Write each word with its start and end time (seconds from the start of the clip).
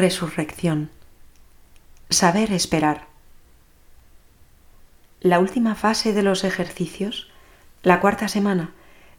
resurrección. 0.00 0.88
Saber 2.08 2.52
esperar. 2.52 3.06
La 5.20 5.38
última 5.38 5.74
fase 5.74 6.14
de 6.14 6.22
los 6.22 6.42
ejercicios, 6.42 7.28
la 7.82 8.00
cuarta 8.00 8.26
semana, 8.26 8.72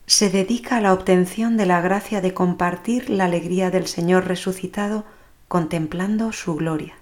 se 0.07 0.31
dedica 0.31 0.77
a 0.77 0.81
la 0.81 0.93
obtención 0.93 1.55
de 1.55 1.67
la 1.67 1.81
gracia 1.81 2.19
de 2.19 2.33
compartir 2.33 3.11
la 3.11 3.25
alegría 3.25 3.69
del 3.69 3.85
Señor 3.85 4.27
resucitado 4.27 5.05
contemplando 5.47 6.31
su 6.31 6.55
gloria. 6.55 6.95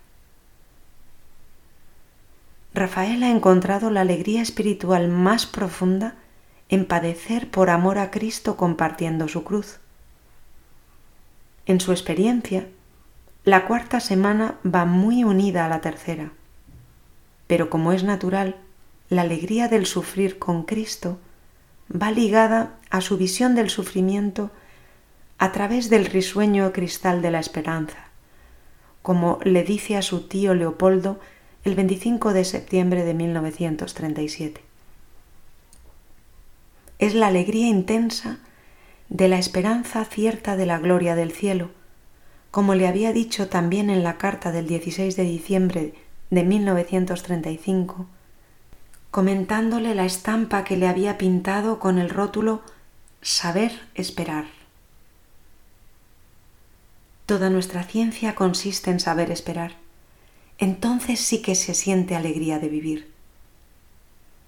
Rafael 2.74 3.24
ha 3.24 3.32
encontrado 3.32 3.90
la 3.90 4.02
alegría 4.02 4.42
espiritual 4.42 5.08
más 5.08 5.46
profunda 5.46 6.16
en 6.68 6.86
padecer 6.86 7.50
por 7.50 7.70
amor 7.70 7.98
a 7.98 8.12
Cristo 8.12 8.58
compartiendo 8.58 9.30
su 9.30 9.46
cruz. 9.46 9.80
En 11.66 11.80
su 11.80 11.92
experiencia, 11.92 12.68
la 13.50 13.66
cuarta 13.66 14.00
semana 14.00 14.60
va 14.64 14.86
muy 14.86 15.24
unida 15.24 15.66
a 15.66 15.70
la 15.70 15.82
tercera, 15.82 16.32
pero 17.48 17.72
como 17.72 17.94
es 17.94 18.04
natural, 18.04 18.58
la 19.10 19.24
alegría 19.24 19.68
del 19.68 19.88
sufrir 19.88 20.38
con 20.38 20.62
Cristo 20.62 21.18
va 21.92 22.12
ligada 22.12 22.76
a 22.92 23.02
su 23.02 23.18
visión 23.18 23.56
del 23.56 23.72
sufrimiento 23.72 24.52
a 25.40 25.52
través 25.52 25.90
del 25.90 26.06
risueño 26.06 26.72
cristal 26.74 27.24
de 27.24 27.32
la 27.32 27.40
esperanza, 27.40 27.98
como 29.02 29.40
le 29.44 29.64
dice 29.64 29.98
a 29.98 30.04
su 30.04 30.28
tío 30.28 30.54
Leopoldo 30.54 31.20
el 31.64 31.74
25 31.74 32.34
de 32.34 32.46
septiembre 32.46 33.04
de 33.04 33.16
1937. 33.16 34.62
Es 37.00 37.16
la 37.16 37.26
alegría 37.26 37.68
intensa 37.68 38.38
de 39.10 39.28
la 39.28 39.40
esperanza 39.40 40.06
cierta 40.06 40.56
de 40.56 40.68
la 40.68 40.78
gloria 40.78 41.16
del 41.16 41.32
cielo, 41.32 41.72
como 42.52 42.76
le 42.76 42.88
había 42.88 43.14
dicho 43.14 43.48
también 43.48 43.90
en 43.90 44.04
la 44.04 44.18
carta 44.18 44.52
del 44.52 44.68
16 44.68 45.16
de 45.16 45.24
diciembre 45.24 45.94
de 46.30 46.44
1935, 46.44 48.08
comentándole 49.12 49.96
la 49.96 50.06
estampa 50.06 50.64
que 50.64 50.78
le 50.78 50.88
había 50.88 51.18
pintado 51.18 51.80
con 51.80 51.98
el 52.00 52.10
rótulo 52.10 52.62
Saber 53.22 53.72
esperar. 53.96 54.46
Toda 57.26 57.50
nuestra 57.50 57.84
ciencia 57.84 58.34
consiste 58.34 58.90
en 58.90 59.00
saber 59.00 59.30
esperar. 59.30 59.74
Entonces 60.58 61.20
sí 61.20 61.42
que 61.42 61.54
se 61.54 61.76
siente 61.76 62.16
alegría 62.16 62.60
de 62.60 62.70
vivir. 62.70 63.12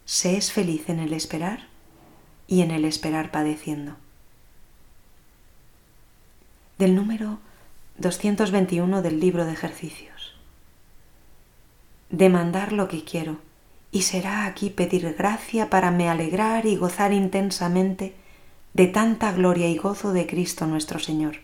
Se 0.05 0.35
es 0.35 0.51
feliz 0.51 0.89
en 0.89 0.99
el 0.99 1.13
esperar 1.13 1.67
y 2.47 2.61
en 2.61 2.71
el 2.71 2.85
esperar 2.85 3.29
padeciendo. 3.29 3.97
Del 6.77 6.95
número 6.95 7.39
221 8.01 9.01
del 9.01 9.19
libro 9.19 9.45
de 9.45 9.53
ejercicios. 9.53 10.35
Demandar 12.09 12.73
lo 12.73 12.87
que 12.87 13.03
quiero 13.03 13.37
y 13.91 14.01
será 14.01 14.45
aquí 14.45 14.69
pedir 14.69 15.15
gracia 15.17 15.69
para 15.69 15.91
me 15.91 16.09
alegrar 16.09 16.65
y 16.65 16.75
gozar 16.75 17.13
intensamente 17.13 18.15
de 18.73 18.87
tanta 18.87 19.31
gloria 19.31 19.69
y 19.69 19.77
gozo 19.77 20.13
de 20.13 20.25
Cristo 20.25 20.65
nuestro 20.65 20.99
Señor. 20.99 21.37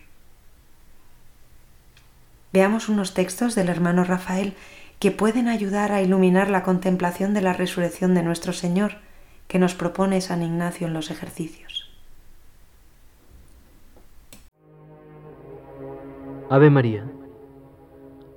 Veamos 2.52 2.88
unos 2.88 3.14
textos 3.14 3.54
del 3.54 3.68
hermano 3.68 4.04
Rafael 4.04 4.54
que 4.98 5.10
pueden 5.10 5.48
ayudar 5.48 5.92
a 5.92 6.02
iluminar 6.02 6.50
la 6.50 6.64
contemplación 6.64 7.34
de 7.34 7.42
la 7.42 7.52
resurrección 7.52 8.14
de 8.14 8.22
nuestro 8.22 8.52
Señor 8.52 8.96
que 9.46 9.58
nos 9.58 9.74
propone 9.74 10.20
San 10.20 10.42
Ignacio 10.42 10.86
en 10.88 10.94
los 10.94 11.10
ejercicios. 11.10 11.67
Ave 16.50 16.70
María, 16.70 17.04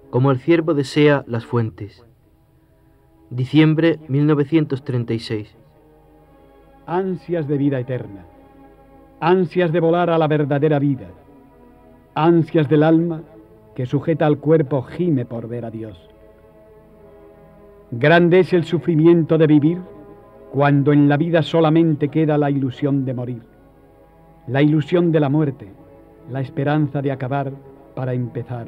como 0.09 0.31
el 0.31 0.39
ciervo 0.39 0.73
desea 0.73 1.23
las 1.27 1.45
fuentes 1.45 2.05
Diciembre 3.29 3.99
1936. 4.09 5.55
Ansias 6.85 7.47
de 7.47 7.57
vida 7.57 7.79
eterna, 7.79 8.25
ansias 9.21 9.71
de 9.71 9.79
volar 9.79 10.09
a 10.09 10.17
la 10.17 10.27
verdadera 10.27 10.77
vida, 10.77 11.07
ansias 12.13 12.67
del 12.67 12.83
alma 12.83 13.21
que 13.75 13.85
sujeta 13.85 14.25
al 14.25 14.39
cuerpo 14.39 14.81
gime 14.81 15.23
por 15.23 15.47
ver 15.47 15.63
a 15.63 15.71
Dios. 15.71 15.97
Grande 17.91 18.39
es 18.39 18.51
el 18.51 18.65
sufrimiento 18.65 19.37
de 19.37 19.47
vivir 19.47 19.77
cuando 20.51 20.91
en 20.91 21.07
la 21.07 21.15
vida 21.15 21.43
solamente 21.43 22.09
queda 22.09 22.37
la 22.37 22.51
ilusión 22.51 23.05
de 23.05 23.13
morir, 23.13 23.43
la 24.47 24.61
ilusión 24.61 25.13
de 25.13 25.19
la 25.21 25.29
muerte, 25.29 25.71
la 26.29 26.41
esperanza 26.41 27.01
de 27.01 27.13
acabar 27.13 27.70
para 27.95 28.13
empezar. 28.13 28.67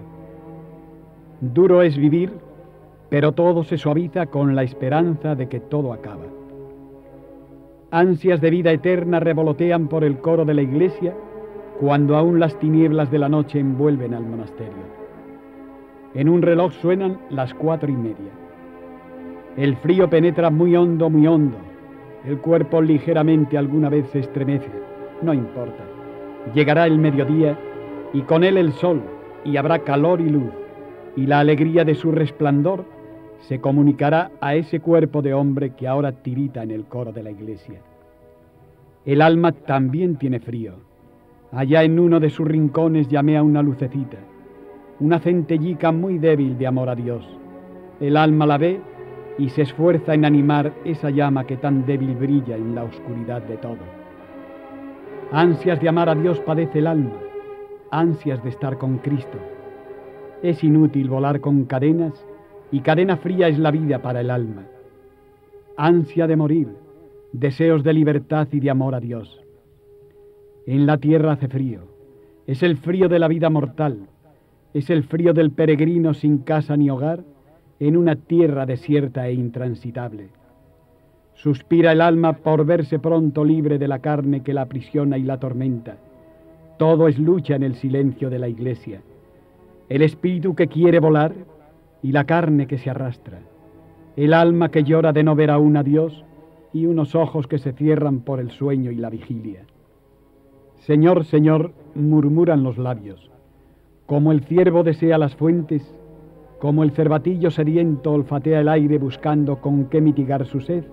Duro 1.41 1.81
es 1.81 1.97
vivir 1.97 2.31
pero 3.13 3.33
todo 3.33 3.63
se 3.63 3.77
suaviza 3.77 4.25
con 4.25 4.55
la 4.55 4.63
esperanza 4.63 5.35
de 5.35 5.47
que 5.47 5.59
todo 5.59 5.93
acaba. 5.93 6.25
Ansias 7.91 8.41
de 8.41 8.49
vida 8.49 8.71
eterna 8.71 9.19
revolotean 9.19 9.87
por 9.87 10.03
el 10.03 10.17
coro 10.17 10.45
de 10.45 10.55
la 10.55 10.63
iglesia 10.63 11.13
cuando 11.79 12.17
aún 12.17 12.39
las 12.39 12.57
tinieblas 12.57 13.11
de 13.11 13.19
la 13.19 13.29
noche 13.29 13.59
envuelven 13.59 14.15
al 14.15 14.25
monasterio. 14.25 14.83
En 16.15 16.27
un 16.27 16.41
reloj 16.41 16.73
suenan 16.73 17.19
las 17.29 17.53
cuatro 17.53 17.91
y 17.91 17.95
media. 17.95 18.31
El 19.57 19.75
frío 19.75 20.09
penetra 20.09 20.49
muy 20.49 20.75
hondo, 20.75 21.07
muy 21.11 21.27
hondo. 21.27 21.57
El 22.25 22.39
cuerpo 22.39 22.81
ligeramente 22.81 23.59
alguna 23.59 23.89
vez 23.89 24.07
se 24.07 24.21
estremece. 24.21 24.71
No 25.21 25.35
importa. 25.35 25.83
Llegará 26.55 26.87
el 26.87 26.97
mediodía 26.97 27.59
y 28.13 28.21
con 28.21 28.43
él 28.43 28.57
el 28.57 28.71
sol 28.73 29.01
y 29.43 29.57
habrá 29.57 29.79
calor 29.79 30.21
y 30.21 30.29
luz 30.29 30.51
y 31.15 31.25
la 31.25 31.39
alegría 31.39 31.83
de 31.83 31.95
su 31.95 32.11
resplandor 32.11 32.85
se 33.41 33.59
comunicará 33.59 34.31
a 34.39 34.55
ese 34.55 34.79
cuerpo 34.79 35.21
de 35.21 35.33
hombre 35.33 35.71
que 35.71 35.87
ahora 35.87 36.11
tirita 36.11 36.63
en 36.63 36.71
el 36.71 36.85
coro 36.85 37.11
de 37.11 37.23
la 37.23 37.31
iglesia. 37.31 37.81
El 39.05 39.21
alma 39.21 39.51
también 39.51 40.15
tiene 40.15 40.39
frío. 40.39 40.75
Allá 41.51 41.83
en 41.83 41.99
uno 41.99 42.19
de 42.19 42.29
sus 42.29 42.47
rincones 42.47 43.09
llamea 43.09 43.43
una 43.43 43.61
lucecita, 43.61 44.17
una 44.99 45.19
centellica 45.19 45.91
muy 45.91 46.17
débil 46.17 46.57
de 46.57 46.67
amor 46.67 46.89
a 46.89 46.95
Dios. 46.95 47.27
El 47.99 48.15
alma 48.15 48.45
la 48.45 48.57
ve 48.57 48.79
y 49.37 49.49
se 49.49 49.63
esfuerza 49.63 50.13
en 50.13 50.25
animar 50.25 50.73
esa 50.85 51.09
llama 51.09 51.45
que 51.45 51.57
tan 51.57 51.85
débil 51.85 52.15
brilla 52.15 52.55
en 52.55 52.73
la 52.73 52.83
oscuridad 52.83 53.41
de 53.43 53.57
todo. 53.57 53.77
Ansias 55.31 55.81
de 55.81 55.89
amar 55.89 56.09
a 56.09 56.15
Dios 56.15 56.39
padece 56.39 56.79
el 56.79 56.87
alma, 56.87 57.11
ansias 57.93 58.43
de 58.43 58.49
estar 58.49 58.79
con 58.79 58.97
Cristo. 58.97 59.37
Es 60.41 60.63
inútil 60.63 61.09
volar 61.09 61.41
con 61.41 61.65
cadenas 61.65 62.13
y 62.71 62.79
cadena 62.79 63.17
fría 63.17 63.47
es 63.47 63.59
la 63.59 63.69
vida 63.69 64.01
para 64.01 64.21
el 64.21 64.31
alma. 64.31 64.63
Ansia 65.77 66.25
de 66.25 66.35
morir, 66.35 66.69
deseos 67.31 67.83
de 67.83 67.93
libertad 67.93 68.47
y 68.51 68.59
de 68.59 68.71
amor 68.71 68.95
a 68.95 68.99
Dios. 68.99 69.39
En 70.65 70.87
la 70.87 70.97
tierra 70.97 71.33
hace 71.33 71.47
frío, 71.47 71.81
es 72.47 72.63
el 72.63 72.77
frío 72.77 73.07
de 73.09 73.19
la 73.19 73.27
vida 73.27 73.51
mortal, 73.51 74.07
es 74.73 74.89
el 74.89 75.03
frío 75.03 75.33
del 75.33 75.51
peregrino 75.51 76.15
sin 76.15 76.39
casa 76.39 76.75
ni 76.75 76.89
hogar 76.89 77.23
en 77.79 77.95
una 77.95 78.15
tierra 78.15 78.65
desierta 78.65 79.27
e 79.27 79.33
intransitable. 79.33 80.29
Suspira 81.35 81.91
el 81.91 82.01
alma 82.01 82.33
por 82.33 82.65
verse 82.65 82.97
pronto 82.97 83.45
libre 83.45 83.77
de 83.77 83.87
la 83.87 83.99
carne 83.99 84.41
que 84.41 84.53
la 84.53 84.63
aprisiona 84.63 85.17
y 85.17 85.23
la 85.23 85.39
tormenta. 85.39 85.97
Todo 86.83 87.07
es 87.07 87.17
lucha 87.17 87.55
en 87.55 87.63
el 87.63 87.75
silencio 87.75 88.29
de 88.29 88.37
la 88.37 88.49
iglesia. 88.49 89.01
El 89.87 90.01
espíritu 90.01 90.53
que 90.53 90.67
quiere 90.67 90.99
volar 90.99 91.33
y 92.01 92.11
la 92.11 92.25
carne 92.25 92.67
que 92.67 92.77
se 92.77 92.89
arrastra, 92.89 93.39
el 94.17 94.33
alma 94.33 94.67
que 94.67 94.83
llora 94.83 95.13
de 95.13 95.23
no 95.23 95.33
ver 95.33 95.49
aún 95.49 95.77
a 95.77 95.83
Dios 95.83 96.25
y 96.73 96.85
unos 96.85 97.15
ojos 97.15 97.47
que 97.47 97.57
se 97.57 97.71
cierran 97.71 98.19
por 98.19 98.41
el 98.41 98.51
sueño 98.51 98.91
y 98.91 98.97
la 98.97 99.09
vigilia. 99.09 99.61
Señor, 100.79 101.23
Señor, 101.23 101.71
murmuran 101.95 102.63
los 102.63 102.77
labios, 102.77 103.31
como 104.05 104.33
el 104.33 104.41
ciervo 104.41 104.83
desea 104.83 105.17
las 105.17 105.37
fuentes, 105.37 105.89
como 106.59 106.83
el 106.83 106.91
cervatillo 106.91 107.49
sediento 107.49 108.11
olfatea 108.11 108.59
el 108.59 108.67
aire 108.67 108.97
buscando 108.97 109.61
con 109.61 109.85
qué 109.85 110.01
mitigar 110.01 110.45
su 110.45 110.59
sed, 110.59 110.83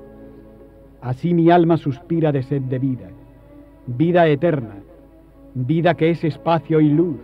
así 1.00 1.34
mi 1.34 1.50
alma 1.50 1.76
suspira 1.76 2.30
de 2.30 2.44
sed 2.44 2.62
de 2.62 2.78
vida, 2.78 3.10
vida 3.88 4.28
eterna, 4.28 4.76
vida 5.54 5.94
que 5.94 6.10
es 6.10 6.24
espacio 6.24 6.80
y 6.80 6.88
luz, 6.88 7.16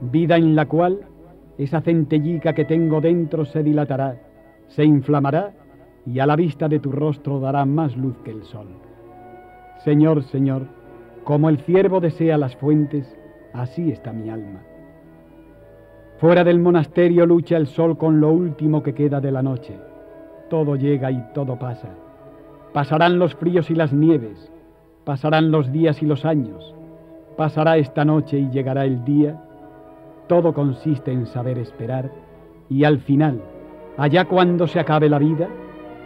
vida 0.00 0.36
en 0.36 0.56
la 0.56 0.66
cual 0.66 1.00
esa 1.58 1.80
centellica 1.80 2.54
que 2.54 2.64
tengo 2.64 3.00
dentro 3.00 3.44
se 3.44 3.62
dilatará, 3.62 4.16
se 4.68 4.84
inflamará 4.84 5.52
y 6.06 6.18
a 6.18 6.26
la 6.26 6.36
vista 6.36 6.68
de 6.68 6.80
tu 6.80 6.90
rostro 6.90 7.40
dará 7.40 7.64
más 7.64 7.96
luz 7.96 8.16
que 8.24 8.30
el 8.30 8.42
sol. 8.44 8.68
Señor, 9.84 10.22
Señor, 10.24 10.66
como 11.24 11.48
el 11.48 11.58
ciervo 11.58 12.00
desea 12.00 12.38
las 12.38 12.56
fuentes, 12.56 13.16
así 13.52 13.90
está 13.90 14.12
mi 14.12 14.30
alma. 14.30 14.62
Fuera 16.18 16.44
del 16.44 16.58
monasterio 16.58 17.26
lucha 17.26 17.56
el 17.56 17.66
sol 17.66 17.96
con 17.96 18.20
lo 18.20 18.30
último 18.30 18.82
que 18.82 18.94
queda 18.94 19.20
de 19.20 19.32
la 19.32 19.42
noche. 19.42 19.78
Todo 20.48 20.76
llega 20.76 21.10
y 21.10 21.22
todo 21.34 21.58
pasa. 21.58 21.88
Pasarán 22.72 23.18
los 23.18 23.34
fríos 23.34 23.70
y 23.70 23.74
las 23.74 23.92
nieves, 23.92 24.52
pasarán 25.04 25.50
los 25.50 25.72
días 25.72 26.02
y 26.02 26.06
los 26.06 26.24
años, 26.24 26.74
pasará 27.36 27.76
esta 27.76 28.04
noche 28.04 28.38
y 28.38 28.50
llegará 28.50 28.84
el 28.84 29.04
día 29.04 29.40
todo 30.30 30.54
consiste 30.54 31.10
en 31.10 31.26
saber 31.26 31.58
esperar 31.58 32.08
y 32.68 32.84
al 32.84 33.00
final, 33.00 33.42
allá 33.96 34.26
cuando 34.26 34.68
se 34.68 34.78
acabe 34.78 35.08
la 35.08 35.18
vida, 35.18 35.48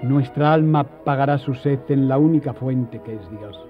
nuestra 0.03 0.55
alma 0.55 0.83
pagará 0.83 1.37
su 1.37 1.53
sed 1.53 1.81
en 1.89 2.09
la 2.09 2.17
única 2.17 2.55
fuente 2.55 3.03
que 3.05 3.17
es 3.17 3.31
Dios. 3.39 3.63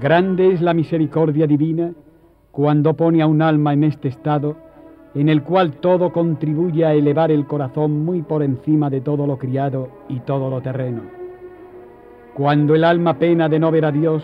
Grande 0.00 0.52
es 0.52 0.60
la 0.60 0.74
misericordia 0.74 1.46
divina 1.46 1.92
cuando 2.50 2.94
pone 2.94 3.22
a 3.22 3.28
un 3.28 3.42
alma 3.42 3.74
en 3.74 3.84
este 3.84 4.08
estado 4.08 4.56
en 5.14 5.28
el 5.28 5.44
cual 5.44 5.74
todo 5.74 6.12
contribuye 6.12 6.84
a 6.84 6.94
elevar 6.94 7.30
el 7.30 7.46
corazón 7.46 8.04
muy 8.04 8.22
por 8.22 8.42
encima 8.42 8.90
de 8.90 9.02
todo 9.02 9.24
lo 9.24 9.38
criado 9.38 9.88
y 10.08 10.18
todo 10.18 10.50
lo 10.50 10.60
terreno. 10.60 11.15
Cuando 12.36 12.74
el 12.74 12.84
alma 12.84 13.18
pena 13.18 13.48
de 13.48 13.58
no 13.58 13.70
ver 13.70 13.86
a 13.86 13.92
Dios, 13.92 14.22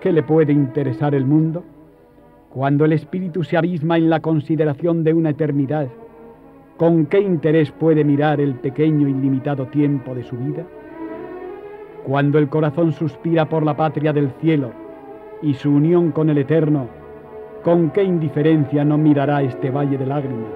¿qué 0.00 0.12
le 0.12 0.22
puede 0.22 0.52
interesar 0.52 1.16
el 1.16 1.24
mundo? 1.24 1.64
Cuando 2.48 2.84
el 2.84 2.92
espíritu 2.92 3.42
se 3.42 3.56
abisma 3.56 3.96
en 3.96 4.08
la 4.08 4.20
consideración 4.20 5.02
de 5.02 5.14
una 5.14 5.30
eternidad, 5.30 5.88
¿con 6.76 7.06
qué 7.06 7.18
interés 7.18 7.72
puede 7.72 8.04
mirar 8.04 8.40
el 8.40 8.54
pequeño 8.54 9.08
y 9.08 9.14
limitado 9.14 9.66
tiempo 9.66 10.14
de 10.14 10.22
su 10.22 10.36
vida? 10.36 10.64
Cuando 12.06 12.38
el 12.38 12.48
corazón 12.48 12.92
suspira 12.92 13.48
por 13.48 13.64
la 13.64 13.76
patria 13.76 14.12
del 14.12 14.30
cielo 14.40 14.70
y 15.42 15.54
su 15.54 15.72
unión 15.72 16.12
con 16.12 16.30
el 16.30 16.38
eterno, 16.38 16.86
¿con 17.64 17.90
qué 17.90 18.04
indiferencia 18.04 18.84
no 18.84 18.96
mirará 18.96 19.42
este 19.42 19.72
valle 19.72 19.98
de 19.98 20.06
lágrimas, 20.06 20.54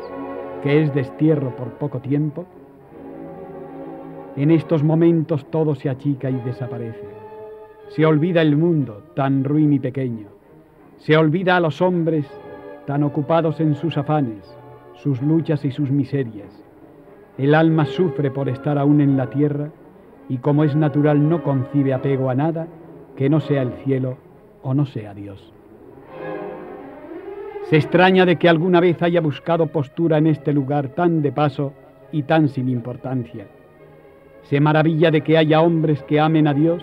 que 0.63 0.83
es 0.83 0.95
destierro 0.95 1.57
por 1.57 1.73
poco 1.73 1.99
tiempo? 1.99 2.47
En 4.37 4.51
estos 4.51 4.83
momentos 4.83 5.49
todo 5.49 5.77
se 5.77 5.89
achica 5.89 6.29
y 6.29 6.35
desaparece. 6.41 7.07
Se 7.89 8.05
olvida 8.05 8.43
el 8.43 8.57
mundo, 8.57 9.05
tan 9.15 9.45
ruin 9.45 9.73
y 9.73 9.79
pequeño. 9.79 10.27
Se 10.97 11.17
olvida 11.17 11.57
a 11.57 11.61
los 11.61 11.81
hombres, 11.81 12.27
tan 12.85 13.05
ocupados 13.05 13.61
en 13.61 13.77
sus 13.77 13.97
afanes, 13.97 14.45
sus 14.95 15.23
luchas 15.23 15.65
y 15.65 15.71
sus 15.71 15.91
miserias. 15.93 16.65
El 17.39 17.55
alma 17.55 17.85
sufre 17.85 18.33
por 18.33 18.49
estar 18.49 18.77
aún 18.77 19.01
en 19.01 19.17
la 19.17 19.31
tierra 19.31 19.71
y 20.29 20.39
como 20.39 20.65
es 20.65 20.75
natural 20.75 21.29
no 21.29 21.45
concibe 21.45 21.95
apego 21.95 22.29
a 22.29 22.35
nada 22.35 22.67
que 23.17 23.31
no 23.31 23.39
sea 23.39 23.63
el 23.63 23.73
cielo 23.85 24.17
o 24.63 24.75
no 24.75 24.85
sea 24.85 25.15
Dios. 25.15 25.53
Se 27.71 27.77
extraña 27.77 28.27
de 28.27 28.37
que 28.37 28.49
alguna 28.49 28.81
vez 28.81 29.01
haya 29.01 29.21
buscado 29.21 29.69
postura 29.69 30.19
en 30.19 30.27
este 30.27 30.53
lugar 30.53 30.89
tan 30.89 31.23
de 31.23 31.31
paso 31.31 31.73
y 32.11 32.25
tan 32.25 32.49
sin 32.49 32.69
importancia 32.69 33.47
se 34.45 34.61
maravilla 34.61 35.11
de 35.11 35.23
que 35.23 35.37
haya 35.37 35.61
hombres 35.61 36.03
que 36.05 36.21
amen 36.21 36.47
a 36.47 36.55
Dios 36.55 36.83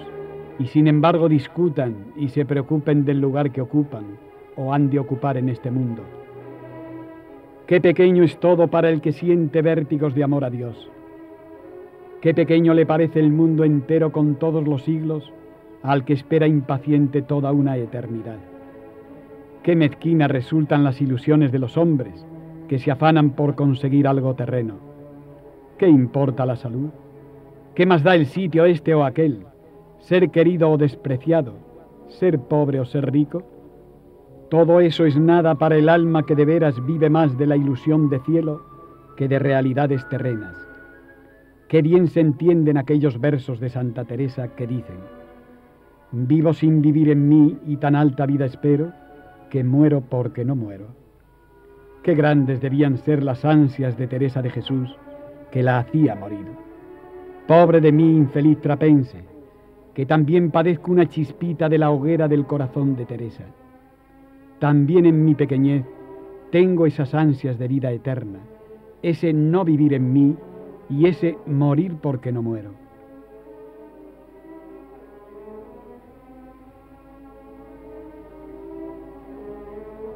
y 0.60 0.68
sin 0.68 0.88
embargo 0.88 1.30
discutan 1.30 1.96
y 2.16 2.30
se 2.30 2.46
preocupen 2.46 3.06
del 3.06 3.19
lugar 3.19 3.52
que 3.52 3.62
ocupan 3.62 4.18
o 4.56 4.74
han 4.74 4.90
de 4.90 5.00
ocupar 5.00 5.38
en 5.38 5.50
este 5.50 5.72
mundo. 5.72 6.04
Qué 7.68 7.80
pequeño 7.80 8.24
es 8.24 8.38
todo 8.40 8.68
para 8.68 8.90
el 8.90 9.02
que 9.02 9.12
siente 9.12 9.62
vértigos 9.62 10.13
de 10.13 10.24
amor 10.24 10.44
a 10.44 10.50
Dios. 10.50 10.90
Qué 12.19 12.34
pequeño 12.34 12.74
le 12.74 12.86
parece 12.86 13.19
el 13.19 13.31
mundo 13.31 13.63
entero 13.63 14.12
con 14.12 14.36
todos 14.36 14.68
los 14.68 14.84
siglos 14.84 15.31
al 15.81 16.06
que 16.06 16.13
espera 16.13 16.48
impaciente 16.48 17.22
toda 17.22 17.52
una 17.52 17.78
eternidad. 17.78 18.38
Qué 19.63 19.75
mezquinas 19.75 20.30
resultan 20.30 20.84
las 20.84 21.02
ilusiones 21.02 21.52
de 21.52 21.60
los 21.60 21.78
hombres 21.78 22.25
que 22.68 22.80
se 22.80 22.92
afanan 22.92 23.31
por 23.31 23.56
conseguir 23.56 24.08
algo 24.08 24.36
terreno. 24.36 24.75
¿Qué 25.78 25.88
importa 25.88 26.46
la 26.46 26.56
salud? 26.56 26.90
¿Qué 27.76 27.86
más 27.86 28.04
da 28.04 28.16
el 28.16 28.26
sitio 28.26 28.66
este 28.66 28.94
o 28.94 29.06
aquel? 29.06 29.46
Ser 30.00 30.30
querido 30.30 30.70
o 30.70 30.78
despreciado, 30.78 31.54
ser 32.10 32.40
pobre 32.40 32.82
o 32.82 32.86
ser 32.86 33.10
rico. 33.12 33.44
Todo 34.50 34.82
eso 34.82 35.06
es 35.06 35.18
nada 35.18 35.56
para 35.56 35.78
el 35.78 35.88
alma 35.88 36.24
que 36.26 36.36
de 36.36 36.44
veras 36.44 36.86
vive 36.86 37.10
más 37.10 37.38
de 37.38 37.48
la 37.48 37.56
ilusión 37.56 38.10
de 38.10 38.20
cielo 38.20 38.62
que 39.16 39.30
de 39.30 39.40
realidades 39.40 40.08
terrenas. 40.10 40.58
Qué 41.70 41.82
bien 41.82 42.08
se 42.08 42.20
entienden 42.20 42.78
aquellos 42.78 43.22
versos 43.22 43.62
de 43.62 43.70
Santa 43.70 44.04
Teresa 44.04 44.50
que 44.50 44.68
dicen, 44.68 45.00
vivo 46.12 46.52
sin 46.52 46.82
vivir 46.82 47.10
en 47.10 47.30
mí 47.30 47.58
y 47.66 47.78
tan 47.78 47.96
alta 47.96 48.26
vida 48.26 48.46
espero, 48.46 48.92
que 49.50 49.64
muero 49.64 50.02
porque 50.02 50.44
no 50.44 50.58
muero. 50.58 50.88
Qué 52.04 52.16
grandes 52.16 52.60
debían 52.60 52.98
ser 52.98 53.24
las 53.24 53.46
ansias 53.46 53.98
de 53.98 54.08
Teresa 54.08 54.42
de 54.42 54.50
Jesús 54.50 54.94
que 55.52 55.64
la 55.64 55.80
hacía 55.80 56.16
morir. 56.16 56.48
Pobre 57.48 57.82
de 57.82 57.92
mí, 57.92 58.16
infeliz 58.16 58.60
trapense, 58.62 59.24
que 59.94 60.06
también 60.06 60.52
padezco 60.52 60.92
una 60.92 61.08
chispita 61.08 61.68
de 61.68 61.78
la 61.78 61.92
hoguera 61.92 62.28
del 62.28 62.46
corazón 62.46 62.96
de 62.96 63.06
Teresa. 63.06 63.46
También 64.60 65.06
en 65.06 65.26
mi 65.26 65.36
pequeñez 65.36 65.86
tengo 66.52 66.86
esas 66.86 67.14
ansias 67.14 67.58
de 67.58 67.68
vida 67.68 67.92
eterna, 67.92 68.40
ese 69.02 69.34
no 69.34 69.66
vivir 69.66 69.94
en 69.94 70.14
mí 70.14 70.36
y 70.90 71.08
ese 71.08 71.38
morir 71.48 71.96
porque 72.02 72.32
no 72.32 72.42
muero. 72.42 72.72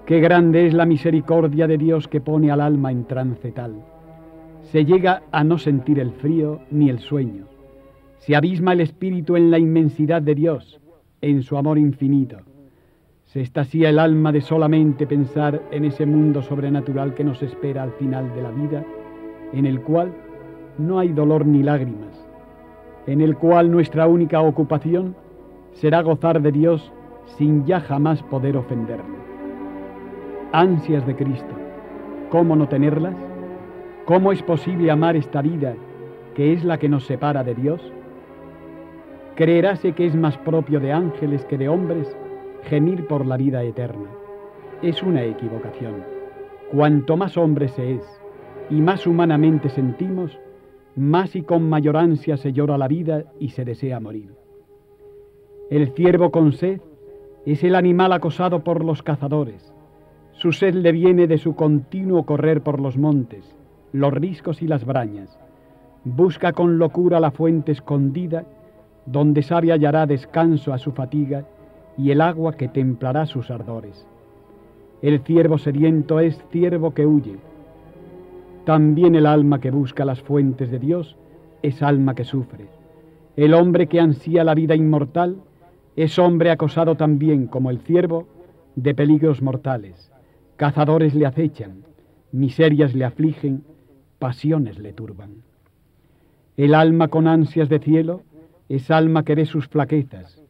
Qué 0.05 0.19
grande 0.19 0.67
es 0.67 0.73
la 0.75 0.85
misericordia 0.85 1.65
de 1.65 1.79
Dios 1.79 2.07
que 2.07 2.21
pone 2.21 2.51
al 2.51 2.61
alma 2.61 2.91
en 2.91 3.05
trance 3.05 3.51
tal 3.51 3.94
se 4.75 4.83
llega 4.83 5.23
a 5.31 5.45
no 5.45 5.57
sentir 5.57 6.01
el 6.01 6.11
frío 6.11 6.59
ni 6.69 6.89
el 6.89 6.99
sueño. 6.99 7.45
Se 8.17 8.35
abisma 8.35 8.73
el 8.73 8.81
espíritu 8.81 9.37
en 9.37 9.49
la 9.49 9.57
inmensidad 9.57 10.21
de 10.21 10.35
Dios, 10.35 10.81
en 11.21 11.43
su 11.43 11.55
amor 11.55 11.77
infinito. 11.77 12.39
Se 13.23 13.39
estasía 13.39 13.87
el 13.87 13.99
alma 13.99 14.33
de 14.33 14.41
solamente 14.41 15.07
pensar 15.07 15.61
en 15.71 15.85
ese 15.85 16.05
mundo 16.05 16.41
sobrenatural 16.41 17.13
que 17.13 17.23
nos 17.23 17.41
espera 17.41 17.83
al 17.83 17.93
final 17.93 18.35
de 18.35 18.41
la 18.41 18.51
vida, 18.51 18.83
en 19.53 19.65
el 19.65 19.79
cual 19.79 20.13
no 20.77 20.99
hay 20.99 21.13
dolor 21.13 21.45
ni 21.45 21.63
lágrimas, 21.63 22.27
en 23.07 23.21
el 23.21 23.37
cual 23.37 23.71
nuestra 23.71 24.07
única 24.07 24.41
ocupación 24.41 25.15
será 25.71 26.01
gozar 26.01 26.41
de 26.41 26.51
Dios 26.51 26.91
sin 27.37 27.65
ya 27.65 27.79
jamás 27.79 28.21
poder 28.23 28.57
ofenderle. 28.57 29.15
Ansias 30.51 31.07
de 31.07 31.15
Cristo, 31.15 31.55
¿cómo 32.29 32.57
no 32.57 32.67
tenerlas? 32.67 33.15
¿Cómo 34.05 34.31
es 34.31 34.43
posible 34.43 34.91
amar 34.91 35.15
esta 35.15 35.41
vida 35.41 35.73
que 36.35 36.53
es 36.53 36.63
la 36.63 36.77
que 36.77 36.87
nos 36.87 37.07
separa 37.07 37.43
de 37.43 37.55
Dios? 37.55 37.81
Creeráse 39.33 39.93
que 39.93 40.05
es 40.05 40.15
más 40.15 40.37
propio 40.37 40.79
de 40.79 40.91
ángeles 40.91 41.43
que 41.45 41.57
de 41.57 41.69
hombres 41.69 42.15
gemir 42.65 43.07
por 43.07 43.25
la 43.25 43.35
vida 43.35 43.63
eterna. 43.63 44.07
Es 44.83 45.01
una 45.01 45.23
equivocación. 45.23 46.03
Cuanto 46.71 47.17
más 47.17 47.35
hombre 47.35 47.67
se 47.67 47.95
es 47.95 48.21
y 48.69 48.75
más 48.75 49.07
humanamente 49.07 49.69
sentimos, 49.69 50.39
más 50.95 51.35
y 51.35 51.41
con 51.41 51.67
mayor 51.67 51.97
ansia 51.97 52.37
se 52.37 52.53
llora 52.53 52.77
la 52.77 52.87
vida 52.87 53.23
y 53.39 53.49
se 53.49 53.65
desea 53.65 53.99
morir. 53.99 54.35
El 55.71 55.93
ciervo 55.93 56.29
con 56.29 56.53
sed 56.53 56.79
es 57.47 57.63
el 57.63 57.73
animal 57.73 58.13
acosado 58.13 58.63
por 58.63 58.85
los 58.85 59.01
cazadores. 59.01 59.73
Su 60.33 60.51
sed 60.51 60.75
le 60.75 60.91
viene 60.91 61.25
de 61.25 61.39
su 61.39 61.55
continuo 61.55 62.23
correr 62.27 62.61
por 62.61 62.79
los 62.79 62.97
montes 62.97 63.55
los 63.95 64.13
riscos 64.13 64.61
y 64.61 64.67
las 64.67 64.85
brañas. 64.85 65.39
Busca 66.03 66.51
con 66.51 66.77
locura 66.77 67.19
la 67.19 67.31
fuente 67.31 67.71
escondida, 67.71 68.45
donde 69.05 69.41
sabe 69.41 69.71
hallará 69.71 70.05
descanso 70.05 70.73
a 70.73 70.77
su 70.77 70.91
fatiga 70.91 71.45
y 71.97 72.11
el 72.11 72.21
agua 72.21 72.53
que 72.53 72.67
templará 72.67 73.25
sus 73.25 73.49
ardores. 73.49 74.05
El 75.01 75.19
ciervo 75.21 75.57
sediento 75.57 76.19
es 76.19 76.37
ciervo 76.51 76.93
que 76.93 77.05
huye. 77.05 77.37
También 78.65 79.15
el 79.15 79.25
alma 79.25 79.61
que 79.61 79.71
busca 79.71 80.03
las 80.03 80.21
fuentes 80.21 80.69
de 80.69 80.79
Dios 80.79 81.15
es 81.61 81.81
alma 81.81 82.15
que 82.15 82.25
sufre. 82.25 82.67
El 83.35 83.53
hombre 83.53 83.87
que 83.87 83.99
ansía 83.99 84.43
la 84.43 84.55
vida 84.55 84.75
inmortal 84.75 85.37
es 85.95 86.19
hombre 86.19 86.51
acosado 86.51 86.95
también 86.95 87.47
como 87.47 87.69
el 87.69 87.79
ciervo 87.79 88.27
de 88.75 88.93
peligros 88.93 89.41
mortales. 89.41 90.11
Cazadores 90.57 91.15
le 91.15 91.25
acechan, 91.25 91.83
miserias 92.31 92.93
le 92.93 93.05
afligen, 93.05 93.63
pasiones 94.25 94.79
le 94.79 94.91
turban. 94.91 95.43
El 96.57 96.73
alma 96.73 97.09
con 97.09 97.27
ansias 97.27 97.69
de 97.69 97.77
cielo 97.77 98.23
es 98.69 98.89
alma 98.89 99.21
que 99.21 99.35
ve 99.35 99.45
sus 99.45 99.67
flaquezas. 99.67 100.41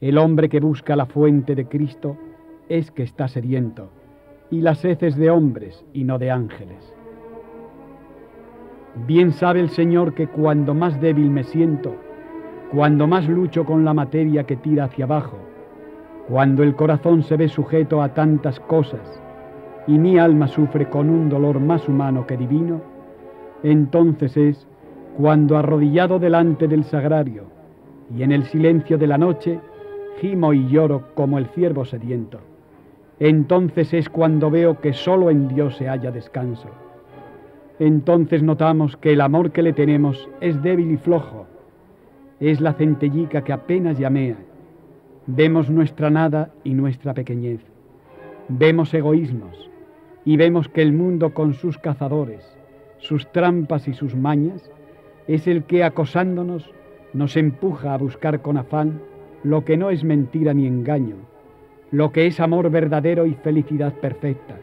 El 0.00 0.18
hombre 0.18 0.48
que 0.48 0.58
busca 0.58 0.96
la 0.96 1.06
fuente 1.06 1.54
de 1.54 1.66
Cristo 1.66 2.16
es 2.68 2.90
que 2.90 3.04
está 3.04 3.28
sediento, 3.28 3.88
y 4.50 4.62
las 4.62 4.84
heces 4.84 5.14
de 5.14 5.30
hombres 5.30 5.84
y 5.92 6.02
no 6.02 6.18
de 6.18 6.32
ángeles. 6.32 6.92
Bien 9.06 9.30
sabe 9.30 9.60
el 9.60 9.68
Señor 9.68 10.14
que 10.14 10.26
cuando 10.26 10.74
más 10.74 11.00
débil 11.00 11.30
me 11.30 11.44
siento, 11.44 11.94
cuando 12.72 13.06
más 13.06 13.28
lucho 13.28 13.64
con 13.64 13.84
la 13.84 13.94
materia 13.94 14.42
que 14.42 14.56
tira 14.56 14.86
hacia 14.86 15.04
abajo, 15.04 15.38
cuando 16.26 16.64
el 16.64 16.74
corazón 16.74 17.22
se 17.22 17.36
ve 17.36 17.48
sujeto 17.48 18.02
a 18.02 18.12
tantas 18.12 18.58
cosas 18.58 19.20
y 19.86 19.98
mi 19.98 20.18
alma 20.18 20.48
sufre 20.48 20.88
con 20.88 21.08
un 21.08 21.28
dolor 21.28 21.60
más 21.60 21.88
humano 21.88 22.26
que 22.26 22.36
divino, 22.36 22.93
entonces 23.64 24.36
es 24.36 24.68
cuando 25.16 25.56
arrodillado 25.56 26.18
delante 26.18 26.68
del 26.68 26.84
sagrario 26.84 27.44
y 28.14 28.22
en 28.22 28.30
el 28.30 28.44
silencio 28.44 28.98
de 28.98 29.06
la 29.06 29.18
noche, 29.18 29.58
gimo 30.20 30.52
y 30.52 30.68
lloro 30.68 31.08
como 31.14 31.38
el 31.38 31.46
ciervo 31.46 31.84
sediento. 31.84 32.38
Entonces 33.18 33.94
es 33.94 34.08
cuando 34.10 34.50
veo 34.50 34.80
que 34.80 34.92
solo 34.92 35.30
en 35.30 35.48
Dios 35.48 35.76
se 35.76 35.88
halla 35.88 36.10
descanso. 36.10 36.68
Entonces 37.78 38.42
notamos 38.42 38.96
que 38.98 39.14
el 39.14 39.20
amor 39.22 39.50
que 39.50 39.62
le 39.62 39.72
tenemos 39.72 40.28
es 40.40 40.62
débil 40.62 40.90
y 40.92 40.96
flojo. 40.98 41.46
Es 42.40 42.60
la 42.60 42.74
centellica 42.74 43.42
que 43.42 43.52
apenas 43.52 43.98
llamea. 43.98 44.36
Vemos 45.26 45.70
nuestra 45.70 46.10
nada 46.10 46.50
y 46.64 46.74
nuestra 46.74 47.14
pequeñez. 47.14 47.60
Vemos 48.48 48.92
egoísmos 48.92 49.70
y 50.24 50.36
vemos 50.36 50.68
que 50.68 50.82
el 50.82 50.92
mundo 50.92 51.32
con 51.32 51.54
sus 51.54 51.78
cazadores, 51.78 52.53
sus 53.04 53.30
trampas 53.32 53.86
y 53.86 53.92
sus 53.92 54.16
mañas 54.16 54.70
es 55.28 55.46
el 55.46 55.64
que 55.64 55.84
acosándonos 55.84 56.70
nos 57.12 57.36
empuja 57.36 57.92
a 57.92 57.98
buscar 57.98 58.40
con 58.40 58.56
afán 58.56 58.98
lo 59.42 59.62
que 59.62 59.76
no 59.76 59.90
es 59.90 60.04
mentira 60.04 60.54
ni 60.54 60.66
engaño, 60.66 61.16
lo 61.90 62.12
que 62.12 62.26
es 62.26 62.40
amor 62.40 62.70
verdadero 62.70 63.26
y 63.26 63.34
felicidad 63.34 63.92
perfecta, 63.92 64.56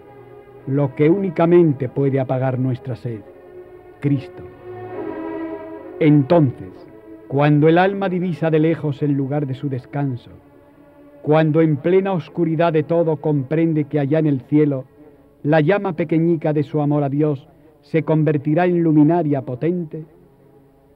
lo 0.66 0.96
que 0.96 1.08
únicamente 1.08 1.88
puede 1.88 2.20
apagar 2.20 2.58
nuestra 2.58 2.96
sed, 2.96 3.20
Cristo. 4.00 4.44
Entonces, 6.00 6.74
cuando 7.28 7.68
el 7.68 7.78
alma 7.78 8.10
divisa 8.10 8.50
de 8.50 8.60
lejos 8.60 9.04
el 9.04 9.12
lugar 9.12 9.46
de 9.46 9.54
su 9.54 9.70
descanso, 9.70 10.32
cuando 11.22 11.62
en 11.62 11.78
plena 11.78 12.14
oscuridad 12.14 12.74
de 12.74 12.82
todo 12.82 13.18
comprende 13.18 13.84
que 13.84 14.00
allá 14.00 14.18
en 14.18 14.26
el 14.26 14.42
cielo 14.42 14.86
la 15.44 15.62
llama 15.62 15.94
pequeñica 15.94 16.54
de 16.54 16.64
su 16.64 16.82
amor 16.82 17.04
a 17.04 17.10
Dios 17.10 17.48
se 17.82 18.04
convertirá 18.04 18.66
en 18.66 18.84
luminaria 18.84 19.42
potente, 19.42 20.06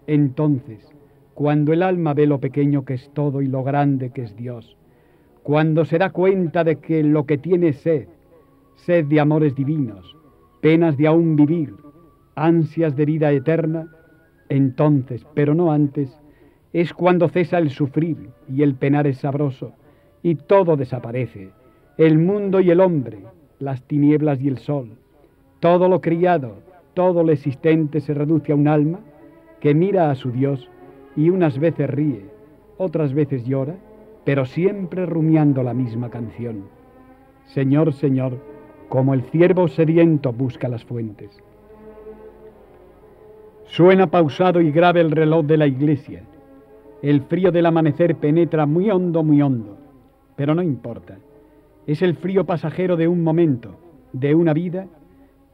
entonces, 0.07 0.87
cuando 1.33 1.73
el 1.73 1.83
alma 1.83 2.13
ve 2.13 2.27
lo 2.27 2.39
pequeño 2.39 2.85
que 2.85 2.93
es 2.93 3.09
todo 3.13 3.41
y 3.41 3.47
lo 3.47 3.63
grande 3.63 4.11
que 4.11 4.23
es 4.23 4.35
Dios, 4.35 4.77
cuando 5.43 5.85
se 5.85 5.97
da 5.97 6.11
cuenta 6.11 6.63
de 6.63 6.77
que 6.77 7.03
lo 7.03 7.25
que 7.25 7.37
tiene 7.37 7.73
sed, 7.73 8.07
sed 8.75 9.05
de 9.05 9.19
amores 9.19 9.55
divinos, 9.55 10.15
penas 10.61 10.97
de 10.97 11.07
aún 11.07 11.35
vivir, 11.35 11.73
ansias 12.35 12.95
de 12.95 13.05
vida 13.05 13.31
eterna, 13.31 13.87
entonces, 14.49 15.25
pero 15.33 15.55
no 15.55 15.71
antes, 15.71 16.17
es 16.73 16.93
cuando 16.93 17.29
cesa 17.29 17.57
el 17.57 17.69
sufrir 17.69 18.29
y 18.47 18.61
el 18.63 18.75
penar 18.75 19.07
es 19.07 19.19
sabroso, 19.19 19.73
y 20.21 20.35
todo 20.35 20.75
desaparece, 20.75 21.51
el 21.97 22.17
mundo 22.17 22.59
y 22.59 22.71
el 22.71 22.79
hombre, 22.79 23.19
las 23.59 23.81
tinieblas 23.83 24.41
y 24.41 24.47
el 24.47 24.57
sol, 24.57 24.97
todo 25.59 25.87
lo 25.87 26.01
criado, 26.01 26.57
todo 26.95 27.23
lo 27.23 27.31
existente 27.31 27.99
se 28.01 28.15
reduce 28.15 28.51
a 28.51 28.55
un 28.55 28.67
alma 28.67 28.99
que 29.59 29.75
mira 29.75 30.09
a 30.09 30.15
su 30.15 30.31
Dios 30.31 30.69
y 31.15 31.29
unas 31.29 31.59
veces 31.59 31.89
ríe, 31.89 32.25
otras 32.77 33.13
veces 33.13 33.45
llora, 33.45 33.75
pero 34.23 34.45
siempre 34.45 35.05
rumiando 35.05 35.61
la 35.61 35.73
misma 35.73 36.09
canción. 36.09 36.63
Señor, 37.45 37.93
Señor, 37.93 38.39
como 38.89 39.13
el 39.13 39.21
ciervo 39.23 39.67
sediento 39.67 40.33
busca 40.33 40.67
las 40.67 40.83
fuentes. 40.83 41.29
Suena 43.65 44.07
pausado 44.07 44.61
y 44.61 44.71
grave 44.71 45.01
el 45.01 45.11
reloj 45.11 45.45
de 45.45 45.57
la 45.57 45.67
iglesia. 45.67 46.23
El 47.01 47.21
frío 47.21 47.51
del 47.51 47.65
amanecer 47.65 48.15
penetra 48.15 48.65
muy 48.65 48.89
hondo, 48.89 49.23
muy 49.23 49.41
hondo, 49.41 49.77
pero 50.35 50.55
no 50.55 50.63
importa. 50.63 51.17
Es 51.85 52.01
el 52.01 52.15
frío 52.15 52.45
pasajero 52.45 52.95
de 52.95 53.07
un 53.07 53.21
momento, 53.21 53.75
de 54.13 54.33
una 54.33 54.53
vida, 54.53 54.87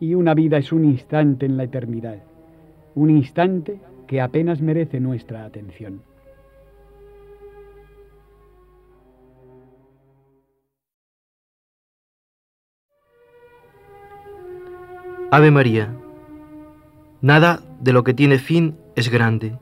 y 0.02 0.16
una 0.16 0.34
vida 0.34 0.58
es 0.58 0.74
un 0.74 0.84
instante 0.84 1.46
en 1.46 1.56
la 1.56 1.64
eternidad, 1.64 2.18
un 2.96 3.12
instante 3.12 3.80
que 4.08 4.20
apenas 4.20 4.60
merece 4.60 5.00
nuestra 5.00 5.46
atención. 5.46 6.02
Ave 15.30 15.52
María. 15.52 15.94
Nada 17.22 17.62
de 17.80 17.94
lo 17.94 18.04
que 18.04 18.14
tiene 18.14 18.38
fin 18.38 18.76
es 18.96 19.10
grande. 19.10 19.54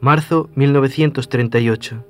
Marzo 0.00 0.48
1938. 0.56 2.04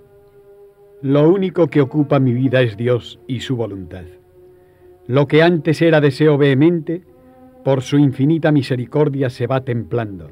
Lo 1.02 1.28
único 1.28 1.66
que 1.66 1.80
ocupa 1.80 2.20
mi 2.20 2.32
vida 2.32 2.62
es 2.62 2.76
Dios 2.76 3.18
y 3.26 3.40
su 3.40 3.56
voluntad. 3.56 4.04
Lo 5.08 5.26
que 5.26 5.42
antes 5.42 5.82
era 5.82 6.00
deseo 6.00 6.38
vehemente, 6.38 7.02
por 7.68 7.82
su 7.82 7.98
infinita 7.98 8.50
misericordia 8.50 9.28
se 9.28 9.46
va 9.46 9.60
templando. 9.60 10.30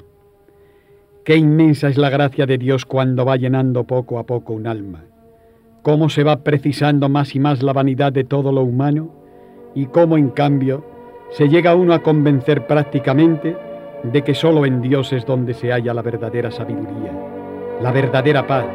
Qué 1.23 1.35
inmensa 1.35 1.87
es 1.87 1.95
la 1.95 2.09
gracia 2.09 2.47
de 2.47 2.57
Dios 2.57 2.83
cuando 2.83 3.25
va 3.25 3.35
llenando 3.35 3.83
poco 3.83 4.17
a 4.17 4.25
poco 4.25 4.53
un 4.53 4.65
alma. 4.65 5.03
Cómo 5.83 6.09
se 6.09 6.23
va 6.23 6.37
precisando 6.37 7.09
más 7.09 7.35
y 7.35 7.39
más 7.39 7.61
la 7.61 7.73
vanidad 7.73 8.11
de 8.11 8.23
todo 8.23 8.51
lo 8.51 8.63
humano 8.63 9.11
y 9.75 9.85
cómo 9.85 10.17
en 10.17 10.29
cambio 10.29 10.83
se 11.29 11.47
llega 11.47 11.75
uno 11.75 11.93
a 11.93 12.01
convencer 12.01 12.65
prácticamente 12.65 13.55
de 14.01 14.23
que 14.23 14.33
solo 14.33 14.65
en 14.65 14.81
Dios 14.81 15.13
es 15.13 15.23
donde 15.23 15.53
se 15.53 15.71
halla 15.71 15.93
la 15.93 16.01
verdadera 16.01 16.49
sabiduría, 16.49 17.11
la 17.83 17.91
verdadera 17.91 18.47
paz, 18.47 18.65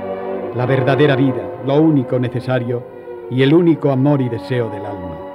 la 0.54 0.66
verdadera 0.66 1.16
vida, 1.16 1.62
lo 1.66 1.80
único 1.82 2.20
necesario 2.20 2.86
y 3.28 3.42
el 3.42 3.54
único 3.54 3.90
amor 3.90 4.20
y 4.20 4.28
deseo 4.28 4.70
del 4.70 4.86
alma. 4.86 5.31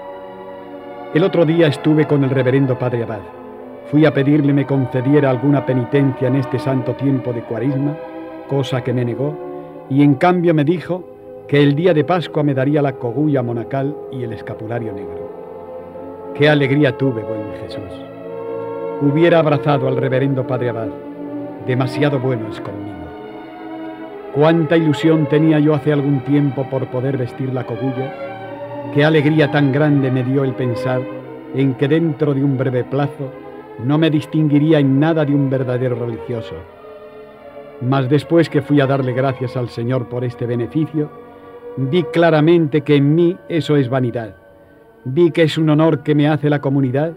El 1.13 1.23
otro 1.23 1.45
día 1.45 1.67
estuve 1.67 2.05
con 2.05 2.25
el 2.25 2.29
reverendo 2.29 2.77
Padre 2.77 3.03
Abad. 3.03 3.21
Fui 3.89 4.05
a 4.05 4.13
pedirle 4.13 4.51
me 4.51 4.65
concediera 4.65 5.29
alguna 5.29 5.65
penitencia 5.65 6.27
en 6.27 6.35
este 6.35 6.59
santo 6.59 6.95
tiempo 6.95 7.31
de 7.31 7.43
cuarisma, 7.43 7.95
cosa 8.49 8.83
que 8.83 8.91
me 8.91 9.05
negó, 9.05 9.85
y 9.89 10.03
en 10.03 10.15
cambio 10.15 10.53
me 10.53 10.65
dijo 10.65 11.45
que 11.47 11.63
el 11.63 11.75
día 11.75 11.93
de 11.93 12.03
Pascua 12.03 12.43
me 12.43 12.53
daría 12.53 12.81
la 12.81 12.91
cogulla 12.93 13.41
monacal 13.41 13.95
y 14.11 14.23
el 14.23 14.33
escapulario 14.33 14.91
negro. 14.91 16.33
Qué 16.35 16.49
alegría 16.49 16.97
tuve, 16.97 17.23
buen 17.23 17.53
Jesús. 17.61 18.05
Hubiera 19.01 19.39
abrazado 19.39 19.87
al 19.87 19.95
reverendo 19.95 20.45
Padre 20.45 20.69
Abad. 20.69 20.89
Demasiado 21.65 22.19
bueno 22.19 22.49
es 22.51 22.59
conmigo. 22.59 22.97
Cuánta 24.33 24.75
ilusión 24.75 25.25
tenía 25.27 25.59
yo 25.59 25.73
hace 25.73 25.93
algún 25.93 26.19
tiempo 26.25 26.69
por 26.69 26.85
poder 26.87 27.15
vestir 27.17 27.53
la 27.53 27.65
cogulla. 27.65 28.26
Qué 28.93 29.05
alegría 29.05 29.51
tan 29.51 29.71
grande 29.71 30.11
me 30.11 30.23
dio 30.23 30.43
el 30.43 30.53
pensar 30.53 31.01
en 31.53 31.75
que 31.75 31.87
dentro 31.87 32.33
de 32.33 32.43
un 32.43 32.57
breve 32.57 32.83
plazo 32.83 33.31
no 33.83 33.97
me 33.97 34.09
distinguiría 34.09 34.79
en 34.79 34.99
nada 34.99 35.23
de 35.23 35.35
un 35.35 35.49
verdadero 35.49 35.95
religioso. 35.95 36.55
Mas 37.81 38.09
después 38.09 38.49
que 38.49 38.61
fui 38.61 38.81
a 38.81 38.87
darle 38.87 39.13
gracias 39.13 39.55
al 39.55 39.69
Señor 39.69 40.09
por 40.09 40.23
este 40.23 40.45
beneficio, 40.45 41.11
vi 41.77 42.03
claramente 42.03 42.81
que 42.81 42.95
en 42.95 43.13
mí 43.13 43.37
eso 43.49 43.75
es 43.75 43.87
vanidad 43.87 44.47
Vi 45.09 45.31
que 45.31 45.43
es 45.43 45.57
un 45.57 45.69
honor 45.69 46.03
que 46.03 46.15
me 46.15 46.27
hace 46.27 46.49
la 46.49 46.59
comunidad 46.59 47.13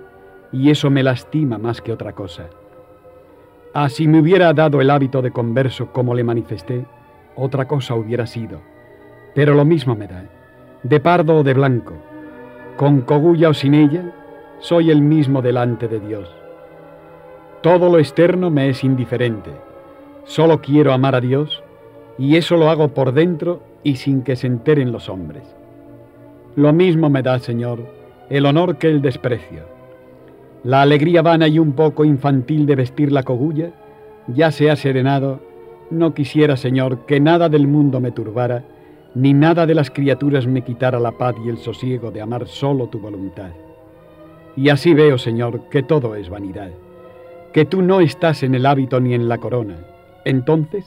y 0.53 0.71
eso 0.71 0.91
me 0.91 1.03
lastima 1.03 1.59
más 1.59 1.81
que 1.81 1.93
otra 1.93 2.13
cosa. 2.13 2.49
Así 3.75 4.07
me 4.07 4.21
hubiera 4.21 4.53
dado 4.53 4.81
el 4.81 4.91
hábito 4.91 5.23
de 5.23 5.33
converso 5.33 5.93
como 5.93 6.15
le 6.15 6.23
manifesté, 6.23 6.87
otra 7.35 7.67
cosa 7.67 7.97
hubiera 7.97 8.29
sido. 8.29 8.61
Pero 9.35 9.55
lo 9.55 9.65
mismo 9.65 9.97
me 9.97 10.07
da, 10.07 10.25
de 10.83 11.01
pardo 11.01 11.39
o 11.39 11.43
de 11.43 11.55
blanco, 11.55 11.95
con 12.77 13.03
cogulla 13.03 13.51
o 13.51 13.55
sin 13.55 13.75
ella, 13.75 14.13
soy 14.61 14.91
el 14.91 15.03
mismo 15.03 15.43
delante 15.43 15.89
de 15.89 16.01
Dios. 16.01 16.31
Todo 17.63 17.91
lo 17.91 17.99
externo 17.99 18.51
me 18.51 18.69
es 18.69 18.85
indiferente, 18.85 19.51
solo 20.25 20.61
quiero 20.61 20.93
amar 20.93 21.15
a 21.15 21.21
Dios 21.21 21.63
y 22.19 22.37
eso 22.37 22.57
lo 22.57 22.71
hago 22.71 22.89
por 22.89 23.13
dentro 23.13 23.63
y 23.83 23.97
sin 23.97 24.23
que 24.23 24.37
se 24.37 24.47
enteren 24.47 24.93
los 24.93 25.09
hombres. 25.09 25.43
Lo 26.57 26.73
mismo 26.73 27.11
me 27.11 27.23
da, 27.23 27.39
Señor, 27.39 27.81
el 28.29 28.47
honor 28.47 28.77
que 28.77 28.89
el 28.89 29.03
desprecio. 29.03 29.65
La 30.65 30.83
alegría 30.83 31.23
vana 31.23 31.49
y 31.49 31.59
un 31.59 31.73
poco 31.73 32.05
infantil 32.05 32.67
de 32.67 32.77
vestir 32.77 33.13
la 33.13 33.23
cogulla 33.23 33.71
ya 34.27 34.51
se 34.51 34.71
ha 34.71 34.77
serenado. 34.77 35.41
No 35.91 36.13
quisiera, 36.15 36.57
Señor, 36.57 37.07
que 37.07 37.21
nada 37.21 37.49
del 37.49 37.67
mundo 37.67 38.01
me 38.01 38.11
turbara, 38.11 38.65
ni 39.15 39.33
nada 39.33 39.67
de 39.67 39.75
las 39.75 39.91
criaturas 39.91 40.47
me 40.47 40.63
quitara 40.63 41.01
la 41.01 41.13
paz 41.13 41.35
y 41.45 41.49
el 41.49 41.59
sosiego 41.59 42.11
de 42.11 42.21
amar 42.21 42.47
solo 42.47 42.87
tu 42.87 43.01
voluntad. 43.01 43.51
Y 44.57 44.69
así 44.69 44.95
veo, 44.95 45.19
Señor, 45.19 45.69
que 45.69 45.83
todo 45.83 46.15
es 46.15 46.29
vanidad, 46.29 46.71
que 47.53 47.65
tú 47.65 47.83
no 47.83 48.01
estás 48.01 48.43
en 48.43 48.55
el 48.55 48.67
hábito 48.67 49.01
ni 49.01 49.15
en 49.15 49.29
la 49.29 49.39
corona. 49.39 49.79
Entonces, 50.25 50.85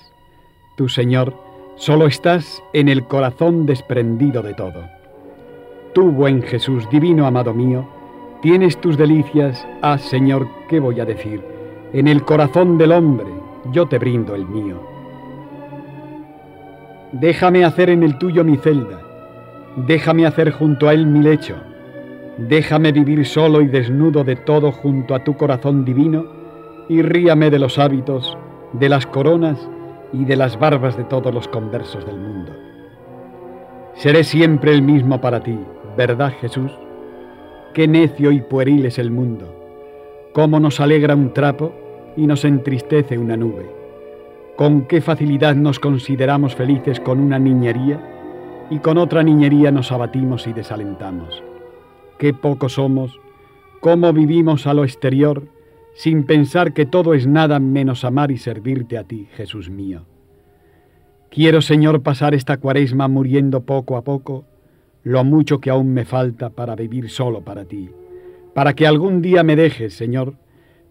tú, 0.78 0.90
Señor, 0.90 1.34
solo 1.76 2.08
estás 2.08 2.62
en 2.74 2.88
el 2.88 3.06
corazón 3.06 3.66
desprendido 3.66 4.42
de 4.42 4.54
todo. 4.54 4.84
Tú, 5.94 6.12
buen 6.12 6.42
Jesús, 6.42 6.90
divino 6.90 7.26
amado 7.26 7.54
mío, 7.54 7.88
tienes 8.42 8.80
tus 8.80 8.98
delicias, 8.98 9.66
ah 9.82 9.98
Señor, 9.98 10.48
¿qué 10.70 10.80
voy 10.80 11.00
a 11.00 11.06
decir? 11.06 11.42
En 11.94 12.08
el 12.08 12.24
corazón 12.24 12.78
del 12.78 12.92
hombre 12.92 13.28
yo 13.72 13.88
te 13.88 14.00
brindo 14.00 14.36
el 14.36 14.46
mío. 14.46 14.93
Déjame 17.14 17.64
hacer 17.64 17.92
en 17.92 18.02
el 18.02 18.18
tuyo 18.18 18.44
mi 18.44 18.58
celda, 18.58 19.00
déjame 19.76 20.26
hacer 20.26 20.50
junto 20.50 20.90
a 20.90 20.96
él 20.96 21.06
mi 21.06 21.22
lecho, 21.22 21.56
déjame 22.40 22.92
vivir 22.92 23.24
solo 23.28 23.62
y 23.62 23.68
desnudo 23.68 24.24
de 24.24 24.36
todo 24.36 24.72
junto 24.72 25.14
a 25.14 25.24
tu 25.24 25.38
corazón 25.38 25.86
divino, 25.86 26.26
y 26.90 27.04
ríame 27.04 27.52
de 27.52 27.60
los 27.60 27.78
hábitos, 27.78 28.36
de 28.74 28.90
las 28.90 29.06
coronas 29.06 29.70
y 30.12 30.26
de 30.26 30.36
las 30.36 30.58
barbas 30.58 30.98
de 30.98 31.04
todos 31.04 31.32
los 31.32 31.48
conversos 31.48 32.04
del 32.04 32.18
mundo. 32.18 32.52
Seré 33.94 34.24
siempre 34.24 34.72
el 34.72 34.82
mismo 34.82 35.22
para 35.22 35.40
ti, 35.40 35.60
¿verdad 35.96 36.34
Jesús? 36.42 36.72
Qué 37.76 37.88
necio 37.88 38.32
y 38.32 38.42
pueril 38.42 38.88
es 38.88 38.98
el 38.98 39.12
mundo. 39.12 39.54
Cómo 40.34 40.60
nos 40.60 40.80
alegra 40.80 41.14
un 41.14 41.32
trapo 41.32 41.74
y 42.18 42.26
nos 42.26 42.44
entristece 42.44 43.20
una 43.20 43.38
nube. 43.38 43.83
Con 44.56 44.86
qué 44.86 45.02
facilidad 45.02 45.56
nos 45.56 45.80
consideramos 45.80 46.56
felices 46.56 47.00
con 47.00 47.20
una 47.20 47.40
niñería 47.40 48.00
y 48.70 48.80
con 48.80 48.98
otra 48.98 49.24
niñería 49.24 49.72
nos 49.72 49.92
abatimos 49.92 50.46
y 50.46 50.54
desalentamos. 50.54 51.44
Qué 52.20 52.34
poco 52.34 52.70
somos, 52.70 53.20
cómo 53.80 54.14
vivimos 54.14 54.68
a 54.68 54.76
lo 54.76 54.84
exterior 54.84 55.44
sin 55.96 56.24
pensar 56.26 56.74
que 56.74 56.86
todo 56.86 57.16
es 57.16 57.26
nada 57.26 57.60
menos 57.60 58.04
amar 58.04 58.30
y 58.32 58.38
servirte 58.38 58.98
a 58.98 59.04
ti, 59.04 59.28
Jesús 59.36 59.70
mío. 59.70 60.06
Quiero, 61.32 61.62
Señor, 61.62 62.04
pasar 62.04 62.36
esta 62.36 62.58
cuaresma 62.58 63.08
muriendo 63.08 63.62
poco 63.62 63.98
a 63.98 64.04
poco 64.04 64.46
lo 65.04 65.24
mucho 65.24 65.60
que 65.60 65.72
aún 65.72 65.94
me 65.94 66.06
falta 66.06 66.52
para 66.52 66.76
vivir 66.76 67.10
solo 67.10 67.42
para 67.42 67.66
ti, 67.66 67.90
para 68.54 68.74
que 68.74 68.86
algún 68.86 69.22
día 69.22 69.44
me 69.44 69.56
dejes, 69.56 69.96
Señor, 69.96 70.36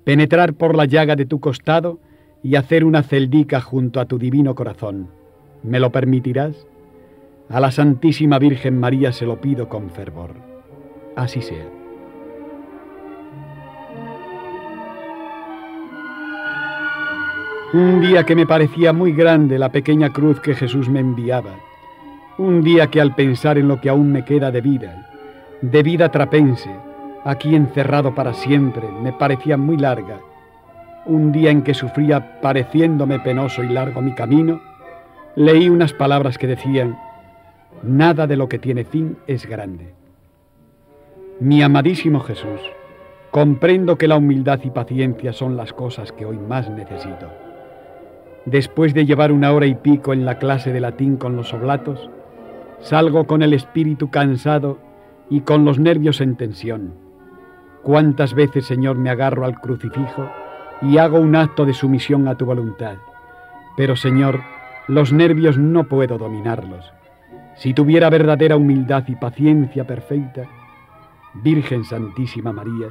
penetrar 0.05 0.55
por 0.55 0.77
la 0.77 0.85
llaga 0.85 1.15
de 1.15 1.27
tu 1.27 1.39
costado 1.39 2.01
y 2.43 2.57
hacer 2.57 2.85
una 2.85 3.03
celdica 3.03 3.61
junto 3.61 4.01
a 4.01 4.07
tu 4.07 4.19
divino 4.19 4.55
corazón. 4.55 5.09
¿Me 5.63 5.79
lo 5.79 5.91
permitirás? 5.91 6.67
A 7.49 7.61
la 7.61 7.71
Santísima 7.71 8.39
Virgen 8.39 8.79
María 8.79 9.13
se 9.13 9.27
lo 9.27 9.41
pido 9.41 9.69
con 9.69 9.91
fervor. 9.91 10.35
Así 11.15 11.43
sea. 11.43 11.67
Un 17.75 18.01
día 18.01 18.25
que 18.27 18.35
me 18.35 18.47
parecía 18.47 18.93
muy 18.93 19.13
grande 19.13 19.59
la 19.59 19.71
pequeña 19.71 20.13
cruz 20.13 20.41
que 20.41 20.55
Jesús 20.55 20.89
me 20.89 21.01
enviaba. 21.01 21.55
Un 22.39 22.63
día 22.63 22.89
que 22.89 23.01
al 23.01 23.15
pensar 23.15 23.57
en 23.57 23.69
lo 23.69 23.81
que 23.81 23.89
aún 23.89 24.13
me 24.13 24.25
queda 24.25 24.51
de 24.51 24.61
vida, 24.61 25.09
de 25.63 25.83
vida 25.83 26.11
trapense, 26.11 26.71
aquí 27.25 27.55
encerrado 27.55 28.15
para 28.15 28.35
siempre, 28.35 28.89
me 29.03 29.13
parecía 29.13 29.57
muy 29.57 29.77
larga. 29.77 30.21
Un 31.05 31.33
día 31.33 31.51
en 31.51 31.63
que 31.63 31.75
sufría 31.75 32.41
pareciéndome 32.41 33.19
penoso 33.19 33.65
y 33.65 33.69
largo 33.69 34.01
mi 34.01 34.15
camino, 34.15 34.61
leí 35.35 35.69
unas 35.69 35.93
palabras 35.93 36.39
que 36.39 36.47
decían, 36.47 36.97
nada 37.83 38.29
de 38.29 38.37
lo 38.37 38.49
que 38.49 38.61
tiene 38.61 38.85
fin 38.85 39.17
es 39.27 39.47
grande. 39.47 39.95
Mi 41.41 41.61
amadísimo 41.61 42.21
Jesús, 42.21 42.61
comprendo 43.33 43.99
que 43.99 44.07
la 44.07 44.17
humildad 44.17 44.61
y 44.63 44.71
paciencia 44.71 45.33
son 45.33 45.57
las 45.57 45.73
cosas 45.73 46.13
que 46.13 46.25
hoy 46.25 46.39
más 46.39 46.71
necesito. 46.71 47.27
Después 48.45 48.95
de 48.95 49.05
llevar 49.05 49.33
una 49.33 49.53
hora 49.53 49.67
y 49.67 49.75
pico 49.75 50.13
en 50.13 50.25
la 50.25 50.39
clase 50.39 50.73
de 50.73 50.81
latín 50.81 51.17
con 51.17 51.35
los 51.35 51.53
oblatos, 51.53 52.11
salgo 52.79 53.27
con 53.27 53.43
el 53.43 53.55
espíritu 53.55 54.09
cansado 54.11 54.79
y 55.29 55.41
con 55.41 55.65
los 55.65 55.81
nervios 55.81 56.21
en 56.21 56.37
tensión. 56.37 56.95
¿Cuántas 57.83 58.35
veces, 58.35 58.67
Señor, 58.67 58.99
me 58.99 59.11
agarro 59.11 59.45
al 59.45 59.61
crucifijo 59.61 60.31
y 60.83 60.99
hago 60.99 61.21
un 61.21 61.37
acto 61.37 61.65
de 61.65 61.75
sumisión 61.75 62.29
a 62.29 62.37
tu 62.37 62.45
voluntad? 62.45 62.97
Pero, 63.77 63.97
Señor, 63.97 64.41
los 64.89 65.13
nervios 65.13 65.59
no 65.59 65.85
puedo 65.85 66.19
dominarlos. 66.19 66.93
Si 67.57 67.75
tuviera 67.75 68.11
verdadera 68.11 68.57
humildad 68.57 69.05
y 69.09 69.15
paciencia 69.15 69.87
perfecta, 69.87 70.43
Virgen 71.35 71.85
Santísima 71.85 72.53
María, 72.53 72.89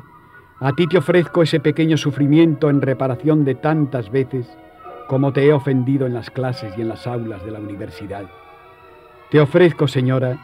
a 0.60 0.74
ti 0.74 0.88
te 0.88 0.98
ofrezco 0.98 1.42
ese 1.42 1.60
pequeño 1.60 1.98
sufrimiento 1.98 2.70
en 2.70 2.82
reparación 2.82 3.44
de 3.44 3.56
tantas 3.56 4.12
veces 4.12 4.48
como 5.08 5.34
te 5.34 5.46
he 5.46 5.52
ofendido 5.52 6.06
en 6.08 6.14
las 6.14 6.30
clases 6.30 6.74
y 6.78 6.82
en 6.82 6.88
las 6.88 7.06
aulas 7.06 7.44
de 7.44 7.52
la 7.52 7.60
universidad. 7.60 8.26
Te 9.30 9.42
ofrezco, 9.42 9.88
Señora, 9.88 10.38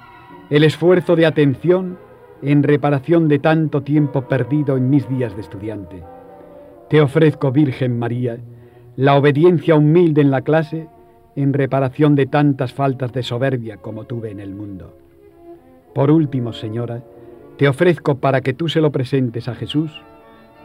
el 0.50 0.64
esfuerzo 0.64 1.16
de 1.16 1.26
atención 1.26 1.98
en 2.42 2.64
reparación 2.64 3.28
de 3.28 3.40
tanto 3.40 3.82
tiempo 3.82 4.24
perdido 4.28 4.76
en 4.76 4.90
mis 4.90 5.08
días 5.08 5.36
de 5.36 5.42
estudiante. 5.42 6.04
Te 6.90 7.02
ofrezco, 7.02 7.52
Virgen 7.52 8.00
María, 8.00 8.38
la 8.96 9.16
obediencia 9.16 9.76
humilde 9.76 10.22
en 10.22 10.32
la 10.32 10.42
clase 10.42 10.88
en 11.36 11.54
reparación 11.54 12.16
de 12.16 12.26
tantas 12.26 12.74
faltas 12.74 13.12
de 13.12 13.24
soberbia 13.24 13.78
como 13.78 14.06
tuve 14.06 14.32
en 14.32 14.40
el 14.40 14.56
mundo. 14.56 14.98
Por 15.94 16.10
último, 16.10 16.54
Señora, 16.54 17.04
te 17.58 17.68
ofrezco 17.68 18.20
para 18.20 18.42
que 18.42 18.54
tú 18.54 18.70
se 18.70 18.82
lo 18.82 18.92
presentes 18.92 19.48
a 19.48 19.56
Jesús 19.56 19.92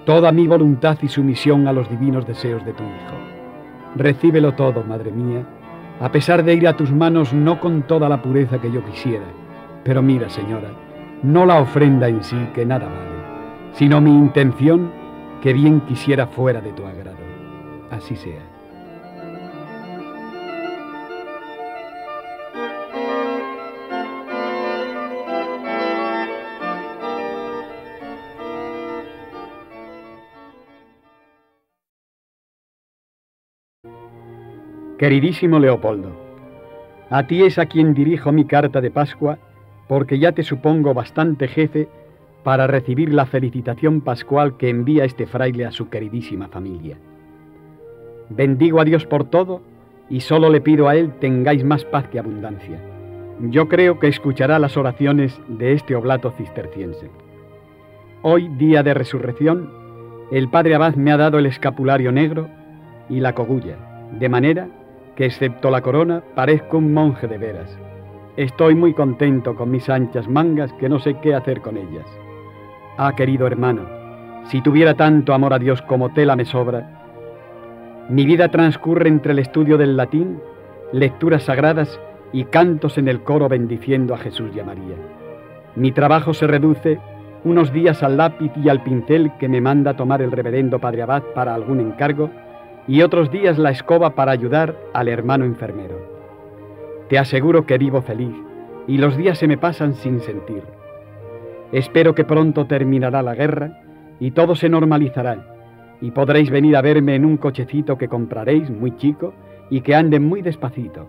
toda 0.07 0.33
mi 0.33 0.47
voluntad 0.47 0.99
y 1.03 1.09
sumisión 1.09 1.67
a 1.69 1.73
los 1.73 1.91
divinos 1.91 2.27
deseos 2.27 2.65
de 2.65 2.73
tu 2.73 2.83
Hijo. 2.83 3.17
Recíbelo 3.97 4.53
todo, 4.55 4.83
Madre 4.83 5.13
mía, 5.13 5.45
a 6.01 6.11
pesar 6.11 6.45
de 6.45 6.55
ir 6.55 6.67
a 6.69 6.77
tus 6.77 6.93
manos 6.93 7.33
no 7.33 7.61
con 7.61 7.83
toda 7.83 8.09
la 8.09 8.23
pureza 8.23 8.61
que 8.61 8.71
yo 8.71 8.85
quisiera. 8.85 9.25
Pero 9.85 10.03
mira, 10.03 10.29
Señora, 10.31 10.71
no 11.23 11.47
la 11.47 11.61
ofrenda 11.61 12.09
en 12.09 12.23
sí, 12.23 12.37
que 12.55 12.65
nada 12.65 12.87
vale, 12.87 13.75
sino 13.75 14.01
mi 14.01 14.11
intención, 14.11 15.02
que 15.43 15.53
bien 15.53 15.81
quisiera 15.81 16.29
fuera 16.29 16.61
de 16.61 16.73
tu 16.73 16.87
agrado. 16.87 17.17
Así 17.91 18.15
sea. 18.15 18.41
Queridísimo 34.97 35.59
Leopoldo, 35.59 36.13
a 37.11 37.27
ti 37.27 37.43
es 37.43 37.59
a 37.59 37.67
quien 37.67 37.93
dirijo 37.93 38.31
mi 38.31 38.45
carta 38.45 38.81
de 38.81 38.93
Pascua, 38.93 39.37
porque 39.89 40.21
ya 40.21 40.31
te 40.31 40.45
supongo 40.45 40.95
bastante 40.95 41.49
jefe 41.49 41.89
para 42.43 42.67
recibir 42.67 43.13
la 43.13 43.27
felicitación 43.27 44.01
pascual 44.01 44.57
que 44.57 44.69
envía 44.69 45.05
este 45.05 45.27
fraile 45.27 45.65
a 45.65 45.73
su 45.73 45.89
queridísima 45.89 46.49
familia. 46.49 46.97
Bendigo 48.29 48.81
a 48.81 48.85
Dios 48.85 49.07
por 49.07 49.25
todo 49.25 49.63
y 50.09 50.21
solo 50.21 50.51
le 50.51 50.61
pido 50.61 50.89
a 50.89 50.97
Él 50.97 51.13
tengáis 51.21 51.65
más 51.65 51.85
paz 51.85 52.09
que 52.09 52.19
abundancia. 52.19 52.81
Yo 53.41 53.69
creo 53.69 53.99
que 53.99 54.09
escuchará 54.09 54.59
las 54.59 54.77
oraciones 54.77 55.41
de 55.49 55.73
este 55.73 55.95
oblato 55.95 56.31
cisterciense. 56.33 57.11
Hoy, 58.23 58.49
día 58.49 58.83
de 58.83 58.95
resurrección, 58.95 59.71
el 60.31 60.49
Padre 60.49 60.75
Abad 60.75 60.95
me 60.95 61.13
ha 61.13 61.17
dado 61.17 61.39
el 61.39 61.47
escapulario 61.47 62.13
negro 62.13 62.49
y 63.09 63.21
la 63.21 63.35
cogulla, 63.35 64.09
de 64.13 64.29
manera 64.29 64.69
que 65.17 65.27
excepto 65.27 65.71
la 65.71 65.83
corona 65.83 66.23
parezco 66.35 66.79
un 66.79 66.93
monje 66.95 67.27
de 67.27 67.39
veras. 67.39 67.79
Estoy 68.37 68.75
muy 68.75 68.95
contento 68.95 69.55
con 69.55 69.71
mis 69.71 69.89
anchas 69.91 70.29
mangas 70.29 70.73
que 70.75 70.89
no 70.89 70.99
sé 71.01 71.17
qué 71.21 71.35
hacer 71.35 71.61
con 71.61 71.77
ellas. 71.77 72.07
Ah, 72.99 73.15
querido 73.17 73.47
hermano, 73.47 73.87
si 74.45 74.61
tuviera 74.61 74.95
tanto 74.95 75.33
amor 75.33 75.55
a 75.55 75.59
Dios 75.59 75.81
como 75.83 76.13
tela 76.13 76.37
me 76.37 76.45
sobra, 76.45 77.03
mi 78.11 78.27
vida 78.27 78.49
transcurre 78.49 79.09
entre 79.09 79.33
el 79.33 79.39
estudio 79.39 79.79
del 79.79 79.97
latín, 79.97 80.41
lecturas 80.93 81.45
sagradas 81.45 81.99
y 82.33 82.45
cantos 82.45 82.99
en 82.99 83.09
el 83.09 83.23
coro 83.23 83.49
bendiciendo 83.49 84.15
a 84.15 84.19
Jesús 84.19 84.51
y 84.55 84.61
a 84.61 84.65
María. 84.65 84.97
Mi 85.75 85.93
trabajo 85.93 86.35
se 86.35 86.47
reduce 86.47 86.99
unos 87.45 87.73
días 87.73 88.03
al 88.03 88.19
lápiz 88.19 88.53
y 88.57 88.69
al 88.69 88.83
pincel 88.83 89.33
que 89.39 89.49
me 89.49 89.63
manda 89.63 89.97
tomar 89.97 90.21
el 90.21 90.31
reverendo 90.31 90.79
Padre 90.79 91.03
Abad 91.03 91.23
para 91.35 91.55
algún 91.55 91.81
encargo 91.81 92.29
y 92.87 93.01
otros 93.01 93.31
días 93.31 93.59
la 93.59 93.71
escoba 93.71 94.11
para 94.15 94.33
ayudar 94.33 94.77
al 94.93 95.09
hermano 95.09 95.47
enfermero. 95.47 95.97
Te 97.09 97.19
aseguro 97.19 97.65
que 97.65 97.79
vivo 97.79 98.03
feliz 98.03 98.35
y 98.87 98.99
los 98.99 99.17
días 99.17 99.39
se 99.39 99.49
me 99.49 99.57
pasan 99.57 99.95
sin 99.95 100.21
sentir. 100.21 100.63
Espero 101.73 102.15
que 102.15 102.25
pronto 102.25 102.67
terminará 102.67 103.23
la 103.23 103.35
guerra 103.35 103.81
y 104.21 104.31
todo 104.31 104.55
se 104.55 104.69
normalizará 104.69 105.47
y 106.01 106.11
podréis 106.11 106.51
venir 106.51 106.77
a 106.77 106.83
verme 106.83 107.15
en 107.15 107.25
un 107.25 107.37
cochecito 107.37 107.99
que 107.99 108.09
compraréis 108.09 108.71
muy 108.71 108.97
chico 108.97 109.35
y 109.71 109.81
que 109.81 109.95
ande 109.95 110.21
muy 110.21 110.43
despacito. 110.43 111.09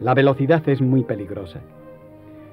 La 0.00 0.14
velocidad 0.14 0.66
es 0.68 0.80
muy 0.80 1.02
peligrosa. 1.02 1.60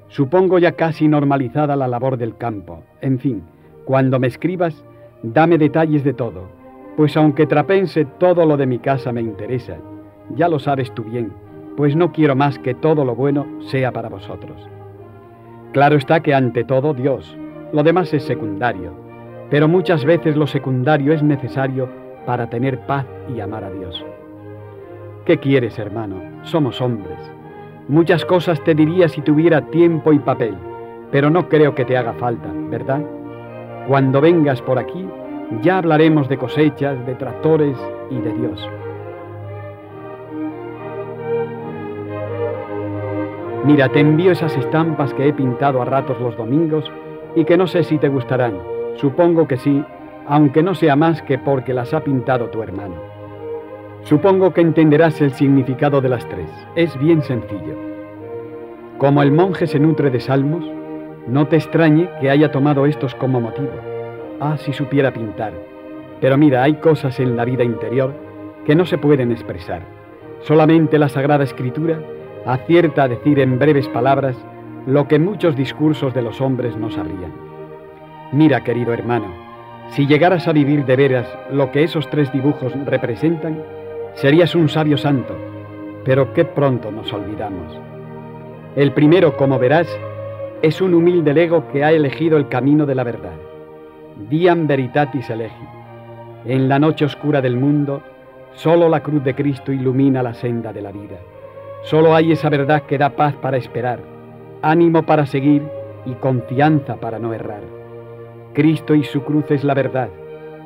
Supongo 0.07 0.59
ya 0.59 0.73
casi 0.73 1.07
normalizada 1.07 1.75
la 1.75 1.87
labor 1.87 2.17
del 2.17 2.35
campo. 2.37 2.83
En 3.01 3.19
fin, 3.19 3.43
cuando 3.85 4.19
me 4.19 4.27
escribas, 4.27 4.83
dame 5.23 5.57
detalles 5.57 6.03
de 6.03 6.13
todo 6.13 6.61
pues 6.95 7.15
aunque 7.17 7.47
trapense 7.47 8.05
todo 8.05 8.45
lo 8.45 8.57
de 8.57 8.65
mi 8.65 8.79
casa 8.79 9.11
me 9.11 9.21
interesa, 9.21 9.77
ya 10.35 10.47
lo 10.47 10.59
sabes 10.59 10.93
tú 10.93 11.03
bien, 11.03 11.31
pues 11.77 11.95
no 11.95 12.11
quiero 12.11 12.35
más 12.35 12.59
que 12.59 12.73
todo 12.73 13.05
lo 13.05 13.15
bueno 13.15 13.47
sea 13.61 13.91
para 13.91 14.09
vosotros. 14.09 14.67
Claro 15.71 15.95
está 15.95 16.19
que 16.19 16.33
ante 16.33 16.63
todo 16.63 16.93
Dios, 16.93 17.37
lo 17.73 17.83
demás 17.83 18.13
es 18.13 18.23
secundario, 18.23 18.91
pero 19.49 19.67
muchas 19.67 20.03
veces 20.05 20.35
lo 20.35 20.47
secundario 20.47 21.13
es 21.13 21.23
necesario 21.23 21.89
para 22.25 22.49
tener 22.49 22.79
paz 22.85 23.05
y 23.33 23.39
amar 23.39 23.63
a 23.63 23.71
Dios. 23.71 24.05
¿Qué 25.25 25.37
quieres, 25.37 25.77
hermano? 25.79 26.15
Somos 26.43 26.81
hombres. 26.81 27.19
Muchas 27.87 28.25
cosas 28.25 28.63
te 28.63 28.75
diría 28.75 29.07
si 29.07 29.21
tuviera 29.21 29.61
tiempo 29.67 30.13
y 30.13 30.19
papel, 30.19 30.55
pero 31.11 31.29
no 31.29 31.47
creo 31.49 31.75
que 31.75 31.85
te 31.85 31.97
haga 31.97 32.13
falta, 32.13 32.49
¿verdad? 32.69 33.01
Cuando 33.87 34.21
vengas 34.21 34.61
por 34.61 34.77
aquí, 34.77 35.07
ya 35.61 35.77
hablaremos 35.77 36.29
de 36.29 36.37
cosechas, 36.37 37.05
de 37.05 37.15
tractores 37.15 37.77
y 38.09 38.19
de 38.19 38.33
Dios. 38.33 38.69
Mira, 43.65 43.89
te 43.89 43.99
envío 43.99 44.31
esas 44.31 44.57
estampas 44.57 45.13
que 45.13 45.27
he 45.27 45.33
pintado 45.33 45.81
a 45.81 45.85
ratos 45.85 46.19
los 46.19 46.35
domingos 46.35 46.91
y 47.35 47.45
que 47.45 47.57
no 47.57 47.67
sé 47.67 47.83
si 47.83 47.97
te 47.97 48.09
gustarán. 48.09 48.57
Supongo 48.95 49.47
que 49.47 49.57
sí, 49.57 49.83
aunque 50.27 50.63
no 50.63 50.75
sea 50.75 50.95
más 50.95 51.21
que 51.21 51.37
porque 51.37 51.73
las 51.73 51.93
ha 51.93 52.01
pintado 52.01 52.49
tu 52.49 52.61
hermano. 52.61 52.95
Supongo 54.03 54.53
que 54.53 54.61
entenderás 54.61 55.21
el 55.21 55.31
significado 55.33 56.01
de 56.01 56.09
las 56.09 56.27
tres. 56.27 56.49
Es 56.75 56.97
bien 56.99 57.21
sencillo. 57.21 57.75
Como 58.97 59.21
el 59.23 59.31
monje 59.31 59.67
se 59.67 59.79
nutre 59.79 60.09
de 60.09 60.19
salmos, 60.19 60.65
no 61.27 61.47
te 61.47 61.55
extrañe 61.55 62.09
que 62.19 62.29
haya 62.29 62.51
tomado 62.51 62.85
estos 62.85 63.15
como 63.15 63.39
motivo. 63.39 63.71
Ah, 64.39 64.57
si 64.57 64.73
supiera 64.73 65.11
pintar. 65.13 65.53
Pero 66.19 66.37
mira, 66.37 66.63
hay 66.63 66.75
cosas 66.75 67.19
en 67.19 67.35
la 67.35 67.45
vida 67.45 67.63
interior 67.63 68.13
que 68.65 68.75
no 68.75 68.85
se 68.85 68.97
pueden 68.97 69.31
expresar. 69.31 69.81
Solamente 70.41 70.97
la 70.97 71.09
Sagrada 71.09 71.43
Escritura 71.43 71.99
acierta 72.45 73.03
a 73.03 73.07
decir 73.07 73.39
en 73.39 73.59
breves 73.59 73.87
palabras 73.89 74.35
lo 74.85 75.07
que 75.07 75.19
muchos 75.19 75.55
discursos 75.55 76.13
de 76.13 76.21
los 76.21 76.41
hombres 76.41 76.75
no 76.75 76.89
sabrían. 76.89 77.31
Mira, 78.31 78.63
querido 78.63 78.93
hermano, 78.93 79.27
si 79.89 80.07
llegaras 80.07 80.47
a 80.47 80.53
vivir 80.53 80.85
de 80.85 80.95
veras 80.95 81.27
lo 81.51 81.71
que 81.71 81.83
esos 81.83 82.09
tres 82.09 82.31
dibujos 82.31 82.73
representan, 82.85 83.61
serías 84.13 84.55
un 84.55 84.69
sabio 84.69 84.97
santo, 84.97 85.35
pero 86.03 86.33
qué 86.33 86.45
pronto 86.45 86.91
nos 86.91 87.11
olvidamos. 87.13 87.77
El 88.75 88.93
primero, 88.93 89.35
como 89.35 89.59
verás, 89.59 89.87
es 90.61 90.81
un 90.81 90.93
humilde 90.93 91.33
lego 91.33 91.67
que 91.67 91.83
ha 91.83 91.91
elegido 91.91 92.37
el 92.37 92.47
camino 92.47 92.85
de 92.85 92.95
la 92.95 93.03
verdad. 93.03 93.35
Diam 94.29 94.65
veritatis 94.65 95.29
elegi. 95.29 95.67
En 96.45 96.69
la 96.69 96.79
noche 96.79 97.05
oscura 97.05 97.41
del 97.41 97.57
mundo, 97.57 98.01
solo 98.53 98.89
la 98.89 99.01
cruz 99.01 99.23
de 99.23 99.35
Cristo 99.35 99.71
ilumina 99.71 100.23
la 100.23 100.33
senda 100.33 100.71
de 100.73 100.81
la 100.81 100.91
vida. 100.91 101.17
Solo 101.83 102.15
hay 102.15 102.31
esa 102.31 102.49
verdad 102.49 102.83
que 102.83 102.97
da 102.97 103.09
paz 103.09 103.35
para 103.35 103.57
esperar, 103.57 103.99
ánimo 104.61 105.03
para 105.03 105.25
seguir 105.25 105.63
y 106.05 106.13
confianza 106.13 106.95
para 106.97 107.19
no 107.19 107.33
errar. 107.33 107.61
Cristo 108.53 108.95
y 108.95 109.03
su 109.03 109.23
cruz 109.23 109.49
es 109.49 109.63
la 109.63 109.73
verdad, 109.73 110.09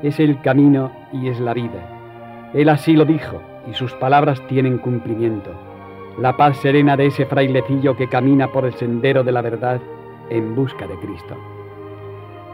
es 0.01 0.19
el 0.19 0.41
camino 0.41 0.91
y 1.13 1.29
es 1.29 1.39
la 1.39 1.53
vida. 1.53 2.51
Él 2.53 2.69
así 2.69 2.95
lo 2.95 3.05
dijo 3.05 3.41
y 3.69 3.73
sus 3.73 3.93
palabras 3.93 4.41
tienen 4.47 4.77
cumplimiento. 4.77 5.51
La 6.19 6.38
paz 6.38 6.58
serena 6.58 6.95
de 6.95 7.08
ese 7.08 7.25
frailecillo 7.25 7.95
que 7.97 8.08
camina 8.08 8.51
por 8.51 8.65
el 8.65 8.73
sendero 8.73 9.23
de 9.23 9.31
la 9.31 9.41
verdad 9.41 9.81
en 10.29 10.55
busca 10.55 10.88
de 10.88 10.95
Cristo. 10.95 11.36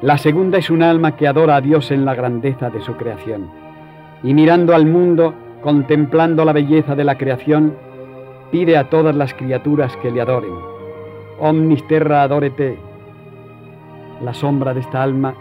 La 0.01 0.17
segunda 0.17 0.57
es 0.57 0.69
un 0.69 0.81
alma 0.81 1.15
que 1.15 1.27
adora 1.27 1.57
a 1.57 1.61
Dios 1.61 1.91
en 1.91 2.05
la 2.05 2.15
grandeza 2.15 2.69
de 2.69 2.81
su 2.81 2.95
creación 2.95 3.49
y 4.23 4.33
mirando 4.33 4.75
al 4.75 4.85
mundo, 4.85 5.33
contemplando 5.61 6.45
la 6.45 6.53
belleza 6.53 6.95
de 6.95 7.03
la 7.03 7.17
creación, 7.17 7.75
pide 8.51 8.77
a 8.77 8.89
todas 8.89 9.15
las 9.15 9.33
criaturas 9.33 9.95
que 9.97 10.11
le 10.11 10.21
adoren. 10.21 10.70
Omnis 11.43 11.87
terra 11.87 12.21
adorete, 12.21 12.77
la 14.23 14.31
sombra 14.31 14.75
de 14.75 14.81
esta 14.81 15.01
alma 15.01 15.33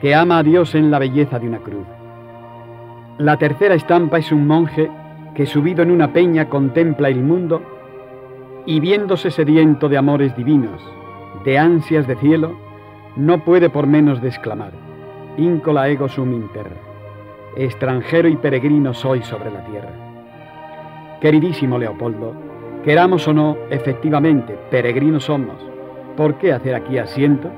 que 0.00 0.14
ama 0.14 0.38
a 0.38 0.42
Dios 0.42 0.74
en 0.74 0.90
la 0.90 0.98
belleza 0.98 1.38
de 1.38 1.46
una 1.46 1.58
cruz. 1.58 1.86
La 3.18 3.36
tercera 3.36 3.74
estampa 3.74 4.16
es 4.16 4.32
un 4.32 4.46
monje 4.46 4.90
que 5.34 5.44
subido 5.44 5.82
en 5.82 5.90
una 5.90 6.10
peña 6.10 6.48
contempla 6.48 7.08
el 7.08 7.22
mundo 7.22 7.60
y 8.64 8.80
viéndose 8.80 9.30
sediento 9.30 9.90
de 9.90 9.98
amores 9.98 10.34
divinos, 10.34 10.82
de 11.44 11.58
ansias 11.58 12.06
de 12.06 12.16
cielo, 12.16 12.56
no 13.16 13.44
puede 13.44 13.68
por 13.68 13.86
menos 13.86 14.22
de 14.22 14.28
exclamar, 14.28 14.72
Incola 15.36 15.90
ego 15.90 16.08
sum 16.08 16.32
inter, 16.32 16.66
extranjero 17.56 18.26
y 18.26 18.36
peregrino 18.36 18.94
soy 18.94 19.22
sobre 19.22 19.50
la 19.50 19.62
tierra. 19.66 19.92
Queridísimo 21.20 21.78
Leopoldo, 21.78 22.51
Queramos 22.84 23.28
o 23.28 23.32
no, 23.32 23.56
efectivamente, 23.70 24.58
peregrinos 24.68 25.24
somos. 25.24 25.54
¿Por 26.16 26.38
qué 26.38 26.52
hacer 26.52 26.74
aquí 26.74 26.98
asiento? 26.98 27.48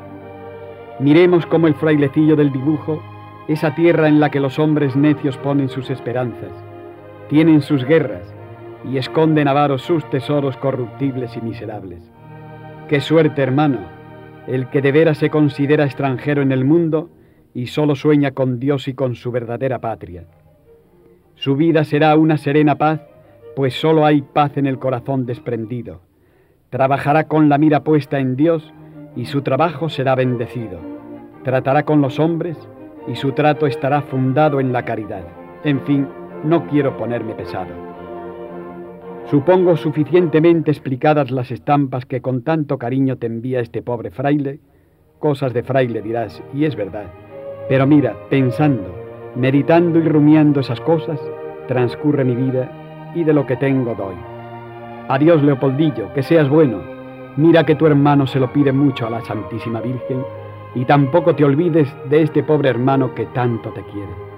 Miremos 1.01 1.47
como 1.47 1.67
el 1.67 1.75
frailecillo 1.75 2.37
del 2.37 2.53
dibujo, 2.53 3.03
esa 3.49 3.75
tierra 3.75 4.07
en 4.09 4.21
la 4.21 4.31
que 4.31 4.39
los 4.39 4.59
hombres 4.59 4.97
necios 4.97 5.39
ponen 5.39 5.71
sus 5.71 5.89
esperanzas, 5.89 6.53
tienen 7.29 7.63
sus 7.63 7.85
guerras 7.87 8.35
y 8.91 8.99
esconden 8.99 9.49
avaros 9.49 9.81
sus 9.81 10.09
tesoros 10.11 10.59
corruptibles 10.59 11.35
y 11.39 11.41
miserables. 11.41 12.01
Qué 12.89 13.01
suerte, 13.01 13.43
hermano, 13.43 13.79
el 14.47 14.69
que 14.69 14.83
de 14.83 14.93
veras 14.93 15.17
se 15.17 15.31
considera 15.31 15.85
extranjero 15.85 16.43
en 16.43 16.53
el 16.53 16.67
mundo 16.67 17.09
y 17.55 17.69
solo 17.69 17.95
sueña 17.95 18.33
con 18.33 18.61
Dios 18.61 18.89
y 18.89 18.95
con 18.95 19.15
su 19.15 19.33
verdadera 19.33 19.81
patria. 19.81 20.25
Su 21.35 21.57
vida 21.57 21.85
será 21.85 22.15
una 22.17 22.37
serena 22.37 22.77
paz 22.77 23.01
pues 23.55 23.75
solo 23.75 24.05
hay 24.05 24.23
paz 24.23 24.57
en 24.57 24.67
el 24.67 24.79
corazón 24.79 25.27
desprendido. 25.27 26.01
Trabajará 26.71 27.29
con 27.29 27.49
la 27.49 27.59
mira 27.59 27.85
puesta 27.85 28.19
en 28.19 28.37
Dios 28.37 28.73
y 29.17 29.27
su 29.27 29.43
trabajo 29.43 29.89
será 29.89 30.15
bendecido. 30.15 30.81
Tratará 31.45 31.85
con 31.85 32.01
los 32.01 32.19
hombres 32.19 32.57
y 33.07 33.17
su 33.17 33.33
trato 33.33 33.67
estará 33.67 34.03
fundado 34.03 34.61
en 34.61 34.73
la 34.73 34.85
caridad. 34.85 35.25
En 35.63 35.81
fin, 35.83 36.09
no 36.43 36.67
quiero 36.67 36.97
ponerme 36.97 37.35
pesado. 37.35 37.73
Supongo 39.27 39.77
suficientemente 39.77 40.71
explicadas 40.71 41.31
las 41.31 41.51
estampas 41.51 42.07
que 42.07 42.21
con 42.21 42.43
tanto 42.43 42.79
cariño 42.79 43.17
te 43.17 43.27
envía 43.27 43.61
este 43.61 43.83
pobre 43.83 44.11
fraile. 44.11 44.61
Cosas 45.19 45.55
de 45.55 45.63
fraile 45.63 46.03
dirás, 46.03 46.43
y 46.53 46.65
es 46.65 46.77
verdad. 46.77 47.07
Pero 47.69 47.87
mira, 47.87 48.17
pensando, 48.29 48.95
meditando 49.37 49.99
y 49.99 50.03
rumiando 50.03 50.61
esas 50.61 50.81
cosas, 50.81 51.19
transcurre 51.67 52.25
mi 52.25 52.37
vida 52.37 52.84
y 53.15 53.25
de 53.25 53.33
lo 53.33 53.47
que 53.47 53.57
tengo 53.57 53.95
doy. 53.95 54.15
Adiós, 55.09 55.43
Leopoldillo, 55.43 56.13
que 56.15 56.23
seas 56.23 56.49
bueno. 56.49 56.79
Mira 57.37 57.65
que 57.65 57.75
tu 57.75 57.87
hermano 57.87 58.27
se 58.27 58.41
lo 58.41 58.53
pide 58.53 58.73
mucho 58.73 59.07
a 59.07 59.11
la 59.11 59.21
Santísima 59.23 59.81
Virgen 59.81 60.25
y 60.75 60.85
tampoco 60.85 61.35
te 61.35 61.45
olvides 61.45 61.95
de 62.09 62.23
este 62.23 62.43
pobre 62.43 62.71
hermano 62.71 63.15
que 63.15 63.27
tanto 63.27 63.71
te 63.71 63.83
quiere. 63.83 64.34